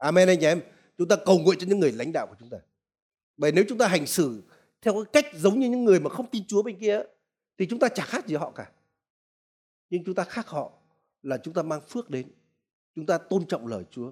[0.01, 0.61] amen anh chị em.
[0.97, 2.57] Chúng ta cầu nguyện cho những người lãnh đạo của chúng ta.
[3.37, 4.43] Bởi nếu chúng ta hành xử
[4.81, 7.01] theo cái cách giống như những người mà không tin Chúa bên kia
[7.57, 8.71] thì chúng ta chả khác gì họ cả.
[9.89, 10.71] Nhưng chúng ta khác họ
[11.23, 12.31] là chúng ta mang phước đến.
[12.95, 14.11] Chúng ta tôn trọng lời Chúa.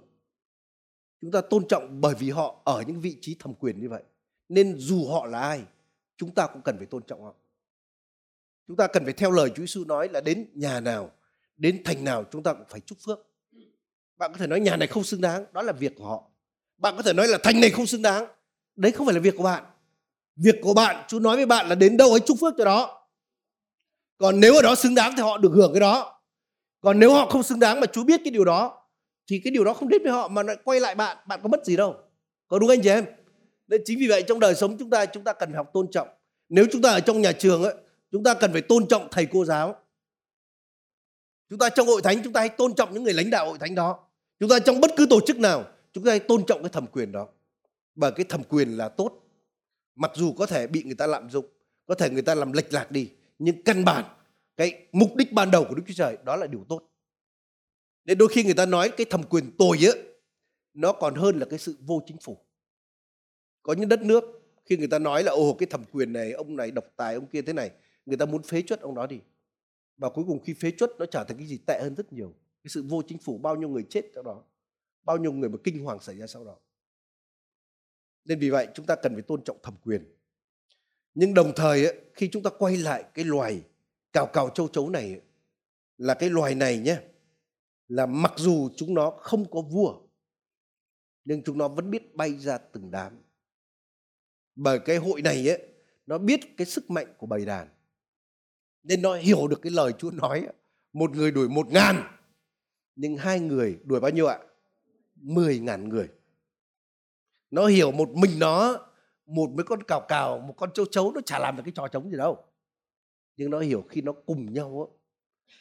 [1.21, 4.03] Chúng ta tôn trọng bởi vì họ ở những vị trí thẩm quyền như vậy.
[4.49, 5.63] Nên dù họ là ai,
[6.17, 7.35] chúng ta cũng cần phải tôn trọng họ.
[8.67, 11.11] Chúng ta cần phải theo lời Chúa Giêsu nói là đến nhà nào,
[11.57, 13.28] đến thành nào chúng ta cũng phải chúc phước
[14.19, 16.23] bạn có thể nói nhà này không xứng đáng đó là việc của họ.
[16.77, 18.25] Bạn có thể nói là thành này không xứng đáng.
[18.75, 19.63] Đấy không phải là việc của bạn.
[20.35, 23.07] Việc của bạn Chúa nói với bạn là đến đâu hãy chúc phước cho đó.
[24.17, 26.21] Còn nếu ở đó xứng đáng thì họ được hưởng cái đó.
[26.81, 28.87] Còn nếu họ không xứng đáng mà Chúa biết cái điều đó
[29.27, 31.49] thì cái điều đó không đến với họ mà lại quay lại bạn bạn có
[31.49, 31.95] mất gì đâu.
[32.47, 33.05] Có đúng anh chị em?
[33.67, 35.91] Nên chính vì vậy trong đời sống chúng ta chúng ta cần phải học tôn
[35.91, 36.07] trọng.
[36.49, 37.73] Nếu chúng ta ở trong nhà trường ấy,
[38.11, 39.75] chúng ta cần phải tôn trọng thầy cô giáo.
[41.49, 43.57] Chúng ta trong hội thánh chúng ta hãy tôn trọng những người lãnh đạo hội
[43.57, 44.08] thánh đó
[44.39, 46.87] chúng ta trong bất cứ tổ chức nào, chúng ta hãy tôn trọng cái thẩm
[46.87, 47.27] quyền đó.
[47.95, 49.23] Bởi cái thẩm quyền là tốt.
[49.95, 51.45] Mặc dù có thể bị người ta lạm dụng,
[51.85, 53.09] có thể người ta làm lệch lạc đi,
[53.39, 54.05] nhưng căn bản
[54.57, 56.83] cái mục đích ban đầu của đức chúa trời đó là điều tốt.
[58.05, 59.91] Nên đôi khi người ta nói cái thẩm quyền tồi á,
[60.73, 62.37] nó còn hơn là cái sự vô chính phủ.
[63.63, 64.23] Có những đất nước,
[64.65, 67.27] khi người ta nói là, ồ, cái thẩm quyền này, ông này độc tài, ông
[67.27, 67.71] kia thế này
[68.05, 69.19] người ta muốn phế chuất ông đó đi.
[69.97, 72.33] Và cuối cùng khi phế chuất, nó trở thành cái gì tệ hơn rất nhiều
[72.63, 74.43] cái sự vô chính phủ bao nhiêu người chết sau đó
[75.03, 76.55] bao nhiêu người mà kinh hoàng xảy ra sau đó.
[78.25, 80.15] Nên vì vậy chúng ta cần phải tôn trọng thẩm quyền.
[81.13, 83.61] Nhưng đồng thời ấy, khi chúng ta quay lại cái loài
[84.13, 85.21] cào cào châu chấu này
[85.97, 87.01] là cái loài này nhé
[87.87, 89.99] là mặc dù chúng nó không có vua
[91.25, 93.21] nhưng chúng nó vẫn biết bay ra từng đám.
[94.55, 95.67] Bởi cái hội này ấy
[96.05, 97.67] nó biết cái sức mạnh của bầy đàn.
[98.83, 100.47] Nên nó hiểu được cái lời Chúa nói
[100.93, 102.18] một người đuổi một ngàn
[103.01, 104.39] nhưng hai người đuổi bao nhiêu ạ?
[105.15, 106.09] mười ngàn người.
[107.51, 108.87] Nó hiểu một mình nó,
[109.25, 111.87] một mấy con cào cào, một con châu chấu nó chả làm được cái trò
[111.87, 112.43] trống gì đâu.
[113.35, 114.95] Nhưng nó hiểu khi nó cùng nhau á,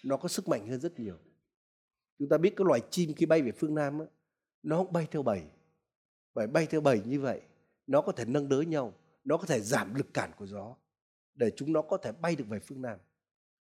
[0.05, 1.16] nó có sức mạnh hơn rất nhiều.
[2.18, 4.07] Chúng ta biết cái loài chim khi bay về phương nam á,
[4.62, 5.43] nó không bay theo bầy.
[6.34, 7.41] Phải bay theo bầy như vậy,
[7.86, 10.76] nó có thể nâng đỡ nhau, nó có thể giảm lực cản của gió,
[11.34, 12.99] để chúng nó có thể bay được về phương nam.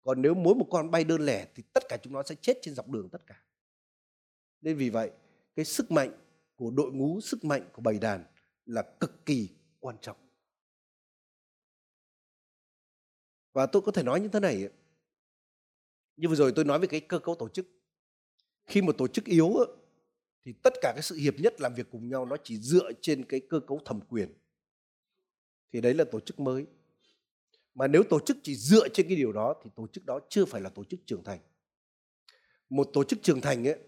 [0.02, 2.58] Còn nếu mỗi một con bay đơn lẻ thì tất cả chúng nó sẽ chết
[2.62, 3.42] trên dọc đường tất cả
[4.60, 5.10] nên vì vậy,
[5.56, 6.12] cái sức mạnh
[6.56, 8.24] của đội ngũ, sức mạnh của bầy đàn
[8.66, 9.48] là cực kỳ
[9.80, 10.16] quan trọng.
[13.52, 14.68] Và tôi có thể nói như thế này
[16.16, 17.66] như vừa rồi tôi nói về cái cơ cấu tổ chức.
[18.66, 19.54] Khi một tổ chức yếu
[20.44, 23.24] thì tất cả cái sự hiệp nhất làm việc cùng nhau nó chỉ dựa trên
[23.24, 24.34] cái cơ cấu thẩm quyền.
[25.72, 26.66] Thì đấy là tổ chức mới.
[27.74, 30.44] Mà nếu tổ chức chỉ dựa trên cái điều đó, thì tổ chức đó chưa
[30.44, 31.40] phải là tổ chức trưởng thành.
[32.68, 33.78] Một tổ chức trưởng thành ấy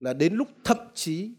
[0.00, 1.34] là đến lúc thậm chí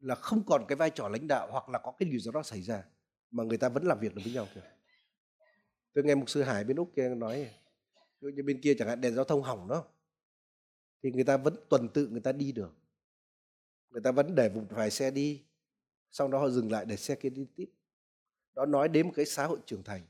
[0.00, 2.42] là không còn cái vai trò lãnh đạo hoặc là có cái điều gì đó
[2.42, 2.84] xảy ra,
[3.30, 4.60] mà người ta vẫn làm việc được với nhau kìa.
[5.92, 7.50] Tôi nghe mục sư hải bên úc kia nói
[8.20, 9.84] như bên kia chẳng hạn, đèn giao thông hỏng đó,
[11.02, 12.74] thì người ta vẫn tuần tự người ta đi được.
[13.90, 15.44] Người ta vẫn để một vài xe đi,
[16.10, 17.70] sau đó họ dừng lại để xe kia đi tiếp.
[18.54, 20.02] Đó nói đến một cái xã hội trưởng thành.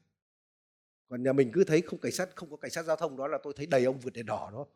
[1.08, 3.28] Còn nhà mình cứ thấy không cảnh sát, không có cảnh sát giao thông, đó
[3.28, 4.66] là tôi thấy đầy ông vượt đèn đỏ đó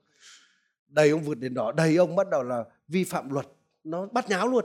[0.91, 3.47] đầy ông vượt đèn đỏ đầy ông bắt đầu là vi phạm luật.
[3.85, 4.65] Nó bắt nháo luôn.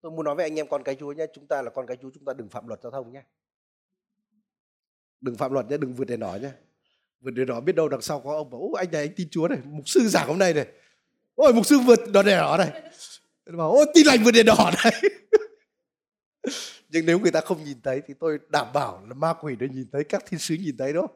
[0.00, 1.96] Tôi muốn nói với anh em con cái chúa nhé, chúng ta là con cái
[2.02, 3.22] chúa, chúng ta đừng phạm luật giao thông nhé.
[5.20, 6.50] Đừng phạm luật nhé, đừng vượt đèn đỏ nhé.
[7.20, 9.48] Vượt đèn đỏ biết đâu đằng sau có ông bảo anh này anh tin chúa
[9.48, 10.66] này, mục sư giảng hôm nay này.
[11.34, 12.82] Ôi, mục sư vượt đèn đỏ này.
[13.56, 15.02] Bảo, ôi, tin lành vượt đèn đỏ này.
[16.88, 19.66] Nhưng nếu người ta không nhìn thấy thì tôi đảm bảo là ma quỷ nó
[19.70, 21.08] nhìn thấy, các thiên sứ nhìn thấy đó.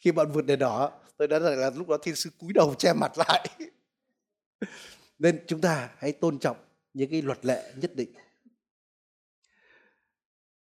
[0.00, 2.92] Khi bạn vượt đèn đỏ tôi đã là lúc đó thiên sư cúi đầu che
[2.92, 3.48] mặt lại.
[5.18, 6.56] Nên chúng ta hãy tôn trọng
[6.94, 8.12] những cái luật lệ nhất định.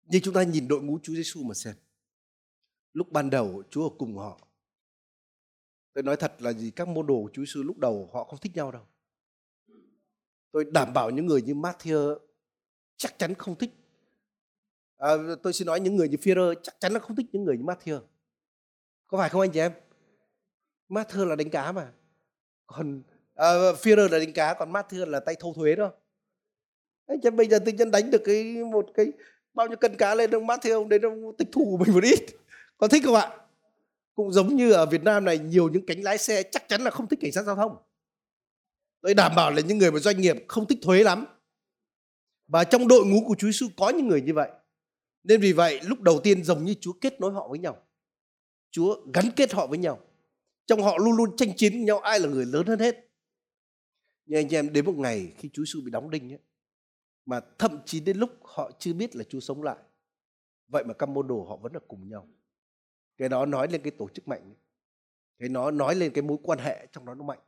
[0.04, 1.74] Nhưng chúng ta nhìn đội ngũ Chúa Giêsu mà xem.
[2.92, 4.40] Lúc ban đầu Chúa ở cùng họ.
[5.92, 8.40] Tôi nói thật là gì các môn đồ của Chúa Giêsu lúc đầu họ không
[8.40, 8.82] thích nhau đâu.
[10.52, 12.18] Tôi đảm bảo những người như Matthew
[12.96, 13.70] chắc chắn không thích.
[14.96, 15.10] À,
[15.42, 17.64] tôi xin nói những người như Führer chắc chắn là không thích những người như
[17.64, 18.00] Matthew.
[19.06, 19.72] Có phải không anh chị em?
[20.88, 21.92] Matthew là đánh cá mà.
[22.66, 23.02] Còn
[23.34, 25.92] à, Führer là đánh cá còn Matthew là tay thâu thuế đó.
[27.06, 29.12] Anh chứ bây giờ tự nhiên đánh được cái một cái
[29.54, 32.04] bao nhiêu cân cá lên ông Matthew ông đến ông tịch thu của mình một
[32.04, 32.20] ít.
[32.78, 33.30] Có thích không ạ?
[34.14, 36.90] Cũng giống như ở Việt Nam này nhiều những cánh lái xe chắc chắn là
[36.90, 37.76] không thích cảnh sát giao thông.
[39.00, 41.26] Tôi đảm bảo là những người mà doanh nghiệp không thích thuế lắm.
[42.46, 44.50] Và trong đội ngũ của Chúa Giêsu có những người như vậy.
[45.24, 47.82] Nên vì vậy lúc đầu tiên giống như Chúa kết nối họ với nhau.
[48.70, 50.00] Chúa gắn kết họ với nhau.
[50.66, 53.10] Trong họ luôn luôn tranh chiến với nhau ai là người lớn hơn hết.
[54.24, 56.38] Nhưng anh em đến một ngày khi Chúa Giêsu bị đóng đinh ấy,
[57.26, 59.76] mà thậm chí đến lúc họ chưa biết là Chúa sống lại.
[60.68, 62.28] Vậy mà các môn đồ họ vẫn là cùng nhau.
[63.16, 64.54] Cái đó nói lên cái tổ chức mạnh.
[65.38, 67.38] Cái nó nói lên cái mối quan hệ trong đó nó mạnh.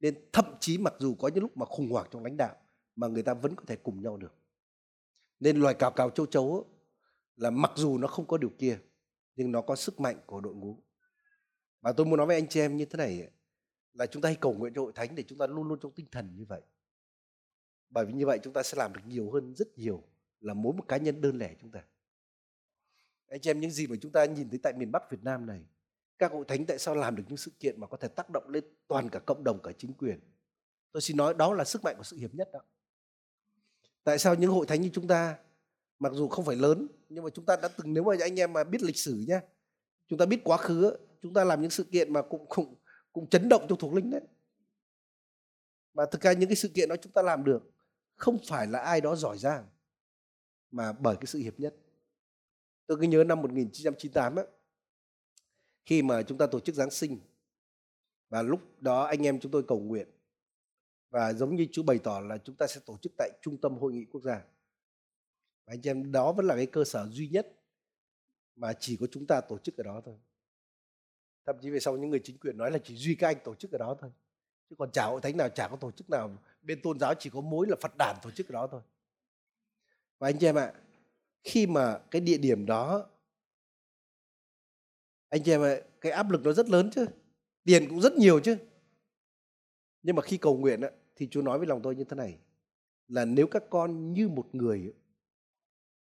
[0.00, 2.56] Nên thậm chí mặc dù có những lúc mà khủng hoảng trong lãnh đạo
[2.96, 4.34] mà người ta vẫn có thể cùng nhau được.
[5.40, 6.64] Nên loài cào cào châu chấu
[7.36, 8.78] là mặc dù nó không có điều kia
[9.36, 10.82] nhưng nó có sức mạnh của đội ngũ
[11.86, 13.30] và tôi muốn nói với anh chị em như thế này
[13.94, 15.92] là chúng ta hãy cầu nguyện cho hội thánh để chúng ta luôn luôn trong
[15.92, 16.60] tinh thần như vậy.
[17.90, 20.02] Bởi vì như vậy chúng ta sẽ làm được nhiều hơn rất nhiều
[20.40, 21.84] là mỗi một cá nhân đơn lẻ chúng ta.
[23.28, 25.46] Anh chị em, những gì mà chúng ta nhìn thấy tại miền Bắc Việt Nam
[25.46, 25.64] này,
[26.18, 28.48] các hội thánh tại sao làm được những sự kiện mà có thể tác động
[28.48, 30.20] lên toàn cả cộng đồng, cả chính quyền?
[30.92, 32.60] Tôi xin nói đó là sức mạnh của sự hiệp nhất đó.
[34.04, 35.38] Tại sao những hội thánh như chúng ta,
[35.98, 38.52] mặc dù không phải lớn, nhưng mà chúng ta đã từng, nếu mà anh em
[38.52, 39.40] mà biết lịch sử nhé
[40.08, 40.96] chúng ta biết quá khứ
[41.26, 42.74] chúng ta làm những sự kiện mà cũng cũng
[43.12, 44.20] cũng chấn động cho thuộc linh đấy.
[45.94, 47.70] Mà thực ra những cái sự kiện đó chúng ta làm được,
[48.16, 49.66] không phải là ai đó giỏi giang,
[50.70, 51.74] mà bởi cái sự hiệp nhất.
[52.86, 54.42] Tôi cứ nhớ năm 1998 á,
[55.84, 57.20] khi mà chúng ta tổ chức Giáng sinh,
[58.28, 60.08] và lúc đó anh em chúng tôi cầu nguyện,
[61.10, 63.78] và giống như chú bày tỏ là chúng ta sẽ tổ chức tại trung tâm
[63.78, 64.44] hội nghị quốc gia.
[65.66, 67.52] Và anh em đó vẫn là cái cơ sở duy nhất
[68.56, 70.16] mà chỉ có chúng ta tổ chức ở đó thôi
[71.46, 73.54] thậm chí về sau những người chính quyền nói là chỉ duy các anh tổ
[73.54, 74.10] chức ở đó thôi.
[74.70, 76.30] Chứ còn chả hội thánh nào chả có tổ chức nào
[76.62, 78.80] bên tôn giáo chỉ có mối là phật đản tổ chức đó thôi.
[80.18, 80.72] Và anh chị em ạ
[81.44, 83.10] khi mà cái địa điểm đó
[85.28, 87.06] anh chị em ạ cái áp lực nó rất lớn chứ
[87.64, 88.56] tiền cũng rất nhiều chứ.
[90.02, 92.38] Nhưng mà khi cầu nguyện á, thì Chúa nói với lòng tôi như thế này
[93.08, 94.94] là nếu các con như một người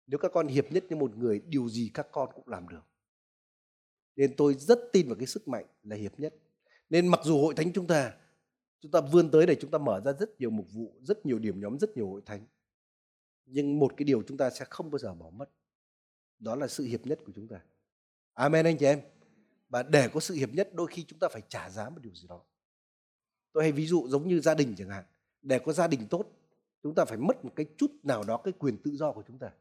[0.08, 2.93] nếu các con hiệp nhất như một người điều gì các con cũng làm được
[4.16, 6.36] nên tôi rất tin vào cái sức mạnh là hiệp nhất.
[6.90, 8.14] Nên mặc dù hội thánh chúng ta
[8.84, 11.40] chúng ta vươn tới để chúng ta mở ra rất nhiều mục vụ, rất nhiều
[11.40, 12.46] điểm nhóm, rất nhiều hội thánh.
[13.46, 15.50] Nhưng một cái điều chúng ta sẽ không bao giờ bỏ mất,
[16.40, 17.62] đó là sự hiệp nhất của chúng ta.
[18.34, 19.02] Amen anh chị em.
[19.70, 22.14] Và để có sự hiệp nhất, đôi khi chúng ta phải trả giá một điều
[22.14, 22.42] gì đó.
[23.54, 25.06] Tôi hay ví dụ giống như gia đình chẳng hạn,
[25.42, 26.26] để có gia đình tốt,
[26.84, 29.40] chúng ta phải mất một cái chút nào đó cái quyền tự do của chúng
[29.40, 29.52] ta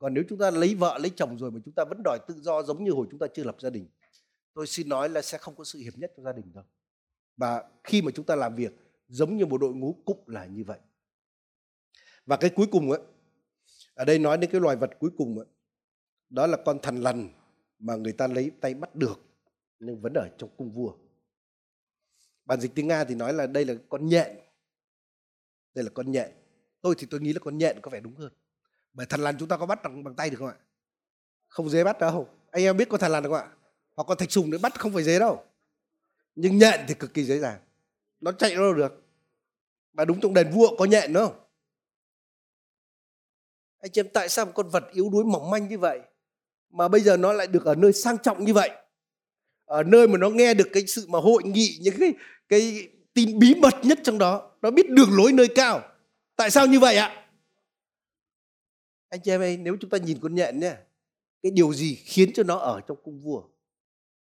[0.00, 2.34] còn nếu chúng ta lấy vợ lấy chồng rồi mà chúng ta vẫn đòi tự
[2.40, 3.86] do giống như hồi chúng ta chưa lập gia đình
[4.54, 6.64] tôi xin nói là sẽ không có sự hiệp nhất trong gia đình đâu.
[7.36, 8.72] Và khi mà chúng ta làm việc
[9.08, 10.78] giống như một đội ngũ cụm là như vậy.
[12.26, 13.00] Và cái cuối cùng ấy
[13.94, 15.46] ở đây nói đến cái loài vật cuối cùng ấy,
[16.30, 17.28] đó là con thằn lằn
[17.78, 19.20] mà người ta lấy tay bắt được
[19.78, 20.96] nhưng vẫn ở trong cung vua.
[22.44, 24.36] Bản dịch tiếng nga thì nói là đây là con nhện.
[25.74, 26.30] Đây là con nhện.
[26.80, 28.32] Tôi thì tôi nghĩ là con nhện có vẻ đúng hơn
[28.92, 30.54] bởi thần lằn chúng ta có bắt bằng, bằng tay được không ạ?
[31.48, 32.28] Không dễ bắt đâu.
[32.50, 33.48] Anh em biết con thần lằn được không ạ?
[33.96, 35.44] Hoặc con thạch sùng để bắt không phải dễ đâu.
[36.34, 37.60] Nhưng nhện thì cực kỳ dễ dàng.
[38.20, 39.02] Nó chạy đâu được.
[39.92, 41.40] Mà đúng trong đền vua có nhện nữa không
[43.80, 46.00] anh chị em tại sao một con vật yếu đuối mỏng manh như vậy
[46.70, 48.70] mà bây giờ nó lại được ở nơi sang trọng như vậy?
[49.64, 52.12] Ở nơi mà nó nghe được cái sự mà hội nghị những cái
[52.48, 55.82] cái tin bí mật nhất trong đó nó biết đường lối nơi cao.
[56.36, 57.29] Tại sao như vậy ạ?
[59.10, 60.76] Anh chị em ơi, nếu chúng ta nhìn con nhện nhé
[61.42, 63.42] cái điều gì khiến cho nó ở trong cung vua?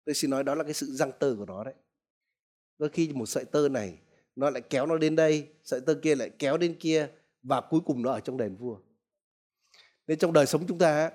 [0.05, 1.73] Tôi xin nói đó là cái sự răng tơ của nó đấy.
[2.77, 3.99] Đôi khi một sợi tơ này,
[4.35, 7.09] nó lại kéo nó đến đây, sợi tơ kia lại kéo đến kia,
[7.43, 8.79] và cuối cùng nó ở trong đền vua.
[10.07, 11.11] Nên trong đời sống chúng ta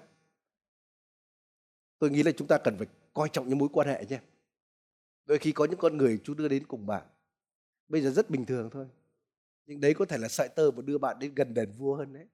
[1.99, 4.21] tôi nghĩ là chúng ta cần phải coi trọng những mối quan hệ nhé.
[5.25, 7.07] Đôi khi có những con người chú đưa đến cùng bạn,
[7.89, 8.87] bây giờ rất bình thường thôi.
[9.67, 12.13] Nhưng đấy có thể là sợi tơ mà đưa bạn đến gần đền vua hơn
[12.13, 12.27] đấy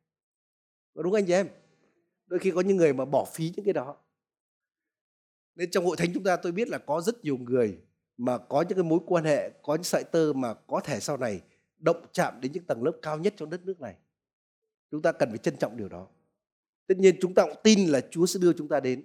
[0.94, 1.48] đúng anh chị em?
[2.26, 3.96] Đôi khi có những người mà bỏ phí những cái đó.
[5.54, 7.78] Nên trong hội thánh chúng ta tôi biết là có rất nhiều người
[8.16, 11.16] mà có những cái mối quan hệ, có những sợi tơ mà có thể sau
[11.16, 11.40] này
[11.78, 13.94] động chạm đến những tầng lớp cao nhất trong đất nước này.
[14.90, 16.06] Chúng ta cần phải trân trọng điều đó.
[16.86, 19.04] Tất nhiên chúng ta cũng tin là chúa sẽ đưa chúng ta đến.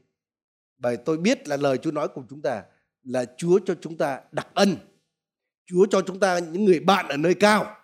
[0.78, 2.64] Bởi tôi biết là lời chúa nói cùng chúng ta
[3.04, 4.78] là chúa cho chúng ta đặc ân.
[5.66, 7.76] Chúa cho chúng ta những người bạn ở nơi cao.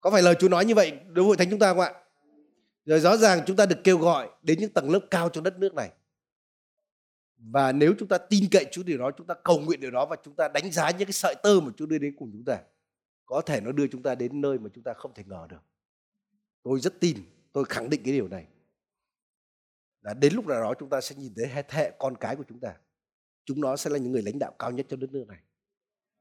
[0.00, 1.92] Có phải lời chúa nói như vậy đối với hội thánh chúng ta không ạ?
[2.84, 5.58] Rồi rõ ràng chúng ta được kêu gọi đến những tầng lớp cao trong đất
[5.58, 5.90] nước này
[7.36, 10.06] và nếu chúng ta tin cậy Chúa điều đó chúng ta cầu nguyện điều đó
[10.06, 12.44] và chúng ta đánh giá những cái sợi tơ mà Chúa đưa đến cùng chúng
[12.44, 12.58] ta
[13.26, 15.62] có thể nó đưa chúng ta đến nơi mà chúng ta không thể ngờ được
[16.62, 17.18] tôi rất tin
[17.52, 18.46] tôi khẳng định cái điều này
[20.00, 22.44] là đến lúc nào đó chúng ta sẽ nhìn thấy thế hệ con cái của
[22.48, 22.74] chúng ta
[23.44, 25.38] chúng nó sẽ là những người lãnh đạo cao nhất trong đất nước này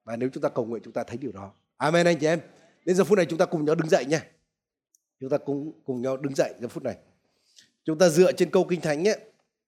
[0.03, 2.39] và nếu chúng ta cầu nguyện chúng ta thấy điều đó amen anh chị em
[2.85, 4.32] đến giờ phút này chúng ta cùng nhau đứng dậy nha
[5.19, 6.97] chúng ta cùng cùng nhau đứng dậy giờ phút này
[7.83, 9.19] chúng ta dựa trên câu kinh thánh ấy,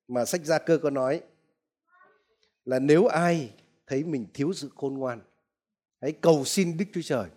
[0.08, 1.22] mà sách gia cơ có nói
[2.66, 3.54] là nếu ai
[3.88, 5.22] thấy mình thiếu sự khôn ngoan
[6.02, 7.30] hãy cầu xin Đức Chúa Trời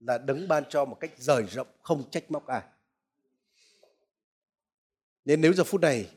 [0.00, 2.62] là đấng ban cho một cách rời rộng không trách móc ai.
[5.24, 6.10] Nên nếu giờ phút này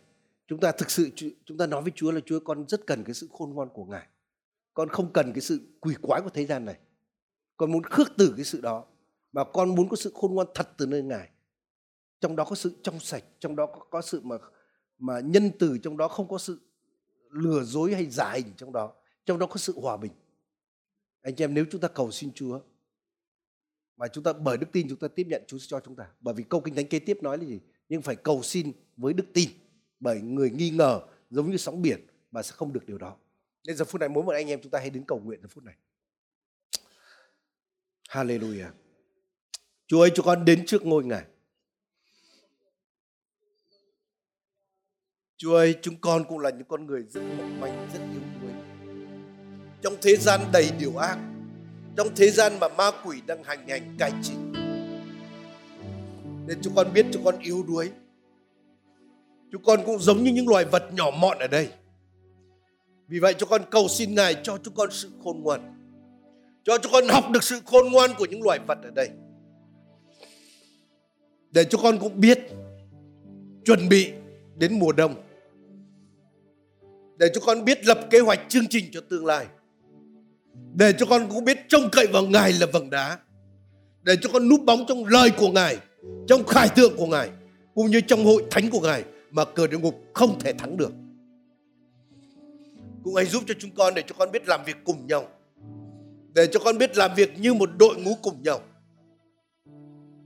[0.47, 1.09] chúng ta thực sự
[1.45, 3.85] chúng ta nói với Chúa là Chúa con rất cần cái sự khôn ngoan của
[3.85, 4.07] Ngài.
[4.73, 6.77] Con không cần cái sự quỷ quái của thế gian này.
[7.57, 8.85] Con muốn khước từ cái sự đó
[9.31, 11.29] mà con muốn có sự khôn ngoan thật từ nơi Ngài.
[12.19, 14.35] Trong đó có sự trong sạch, trong đó có, có sự mà
[14.97, 16.59] mà nhân từ trong đó không có sự
[17.29, 18.93] lừa dối hay giả hình trong đó.
[19.25, 20.11] Trong đó có sự hòa bình.
[21.21, 22.59] Anh chị em nếu chúng ta cầu xin Chúa
[23.97, 26.07] mà chúng ta bởi đức tin chúng ta tiếp nhận Chúa sẽ cho chúng ta.
[26.19, 27.59] Bởi vì câu kinh thánh kế tiếp nói là gì?
[27.89, 29.49] Nhưng phải cầu xin với đức tin.
[29.99, 33.17] Bởi người nghi ngờ giống như sóng biển mà sẽ không được điều đó.
[33.67, 35.47] Nên giờ phút này mỗi một anh em chúng ta hãy đến cầu nguyện giờ
[35.51, 35.75] phút này.
[38.09, 38.71] Hallelujah.
[39.87, 41.23] Chúa ơi chúng con đến trước ngôi ngài
[45.37, 48.51] Chúa ơi, chúng con cũng là những con người rất mỏng manh, rất yếu đuối.
[49.81, 51.17] Trong thế gian đầy điều ác,
[51.97, 54.33] trong thế gian mà ma quỷ đang hành hành cai trị.
[56.47, 57.91] Nên chúng con biết chúng con yếu đuối.
[59.51, 61.69] Chúng con cũng giống như những loài vật nhỏ mọn ở đây.
[63.07, 65.73] Vì vậy chúng con cầu xin Ngài cho chúng con sự khôn ngoan.
[66.63, 69.09] Cho chúng con học được sự khôn ngoan của những loài vật ở đây.
[71.57, 72.39] Để cho con cũng biết
[73.65, 74.11] chuẩn bị
[74.57, 75.15] đến mùa đông
[77.17, 79.45] để cho con biết lập kế hoạch chương trình cho tương lai
[80.73, 83.19] Để cho con cũng biết trông cậy vào Ngài là vầng đá.
[84.03, 85.77] Để cho con núp bóng trong lời của Ngài,
[86.27, 87.29] trong khải tượng của Ngài,
[87.75, 90.91] cũng như trong hội thánh của Ngài mà cờ địa ngục không thể thắng được.
[93.03, 95.27] Cũng hãy giúp cho chúng con để cho con biết làm việc cùng nhau.
[96.33, 98.59] Để cho con biết làm việc như một đội ngũ cùng nhau.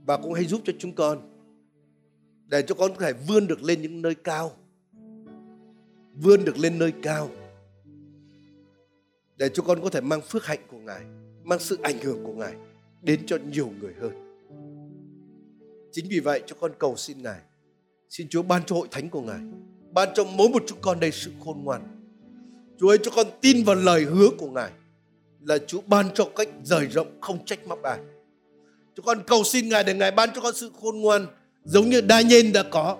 [0.06, 1.28] Và cũng hãy giúp cho chúng con
[2.46, 4.52] để cho con có thể vươn được lên những nơi cao.
[6.14, 7.30] Vươn được lên nơi cao
[9.36, 11.00] để cho con có thể mang phước hạnh của Ngài,
[11.44, 12.54] mang sự ảnh hưởng của Ngài
[13.02, 14.12] đến cho nhiều người hơn.
[15.92, 17.40] Chính vì vậy cho con cầu xin Ngài,
[18.08, 19.40] xin Chúa ban cho hội thánh của Ngài,
[19.92, 21.82] ban cho mỗi một chúng con đây sự khôn ngoan.
[22.78, 24.70] Chúa ơi cho con tin vào lời hứa của Ngài
[25.40, 27.98] là Chúa ban cho cách rời rộng không trách móc ai.
[28.96, 31.26] Chúng con cầu xin Ngài để Ngài ban cho con sự khôn ngoan
[31.64, 32.98] giống như đa nhiên đã có.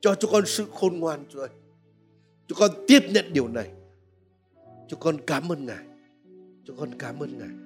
[0.00, 1.48] Cho chúng con sự khôn ngoan, Chúa ơi.
[2.48, 3.68] Chúng con tiếp nhận điều này
[4.92, 5.84] Chúng con cảm ơn Ngài.
[6.66, 7.61] Chúng con cảm ơn Ngài.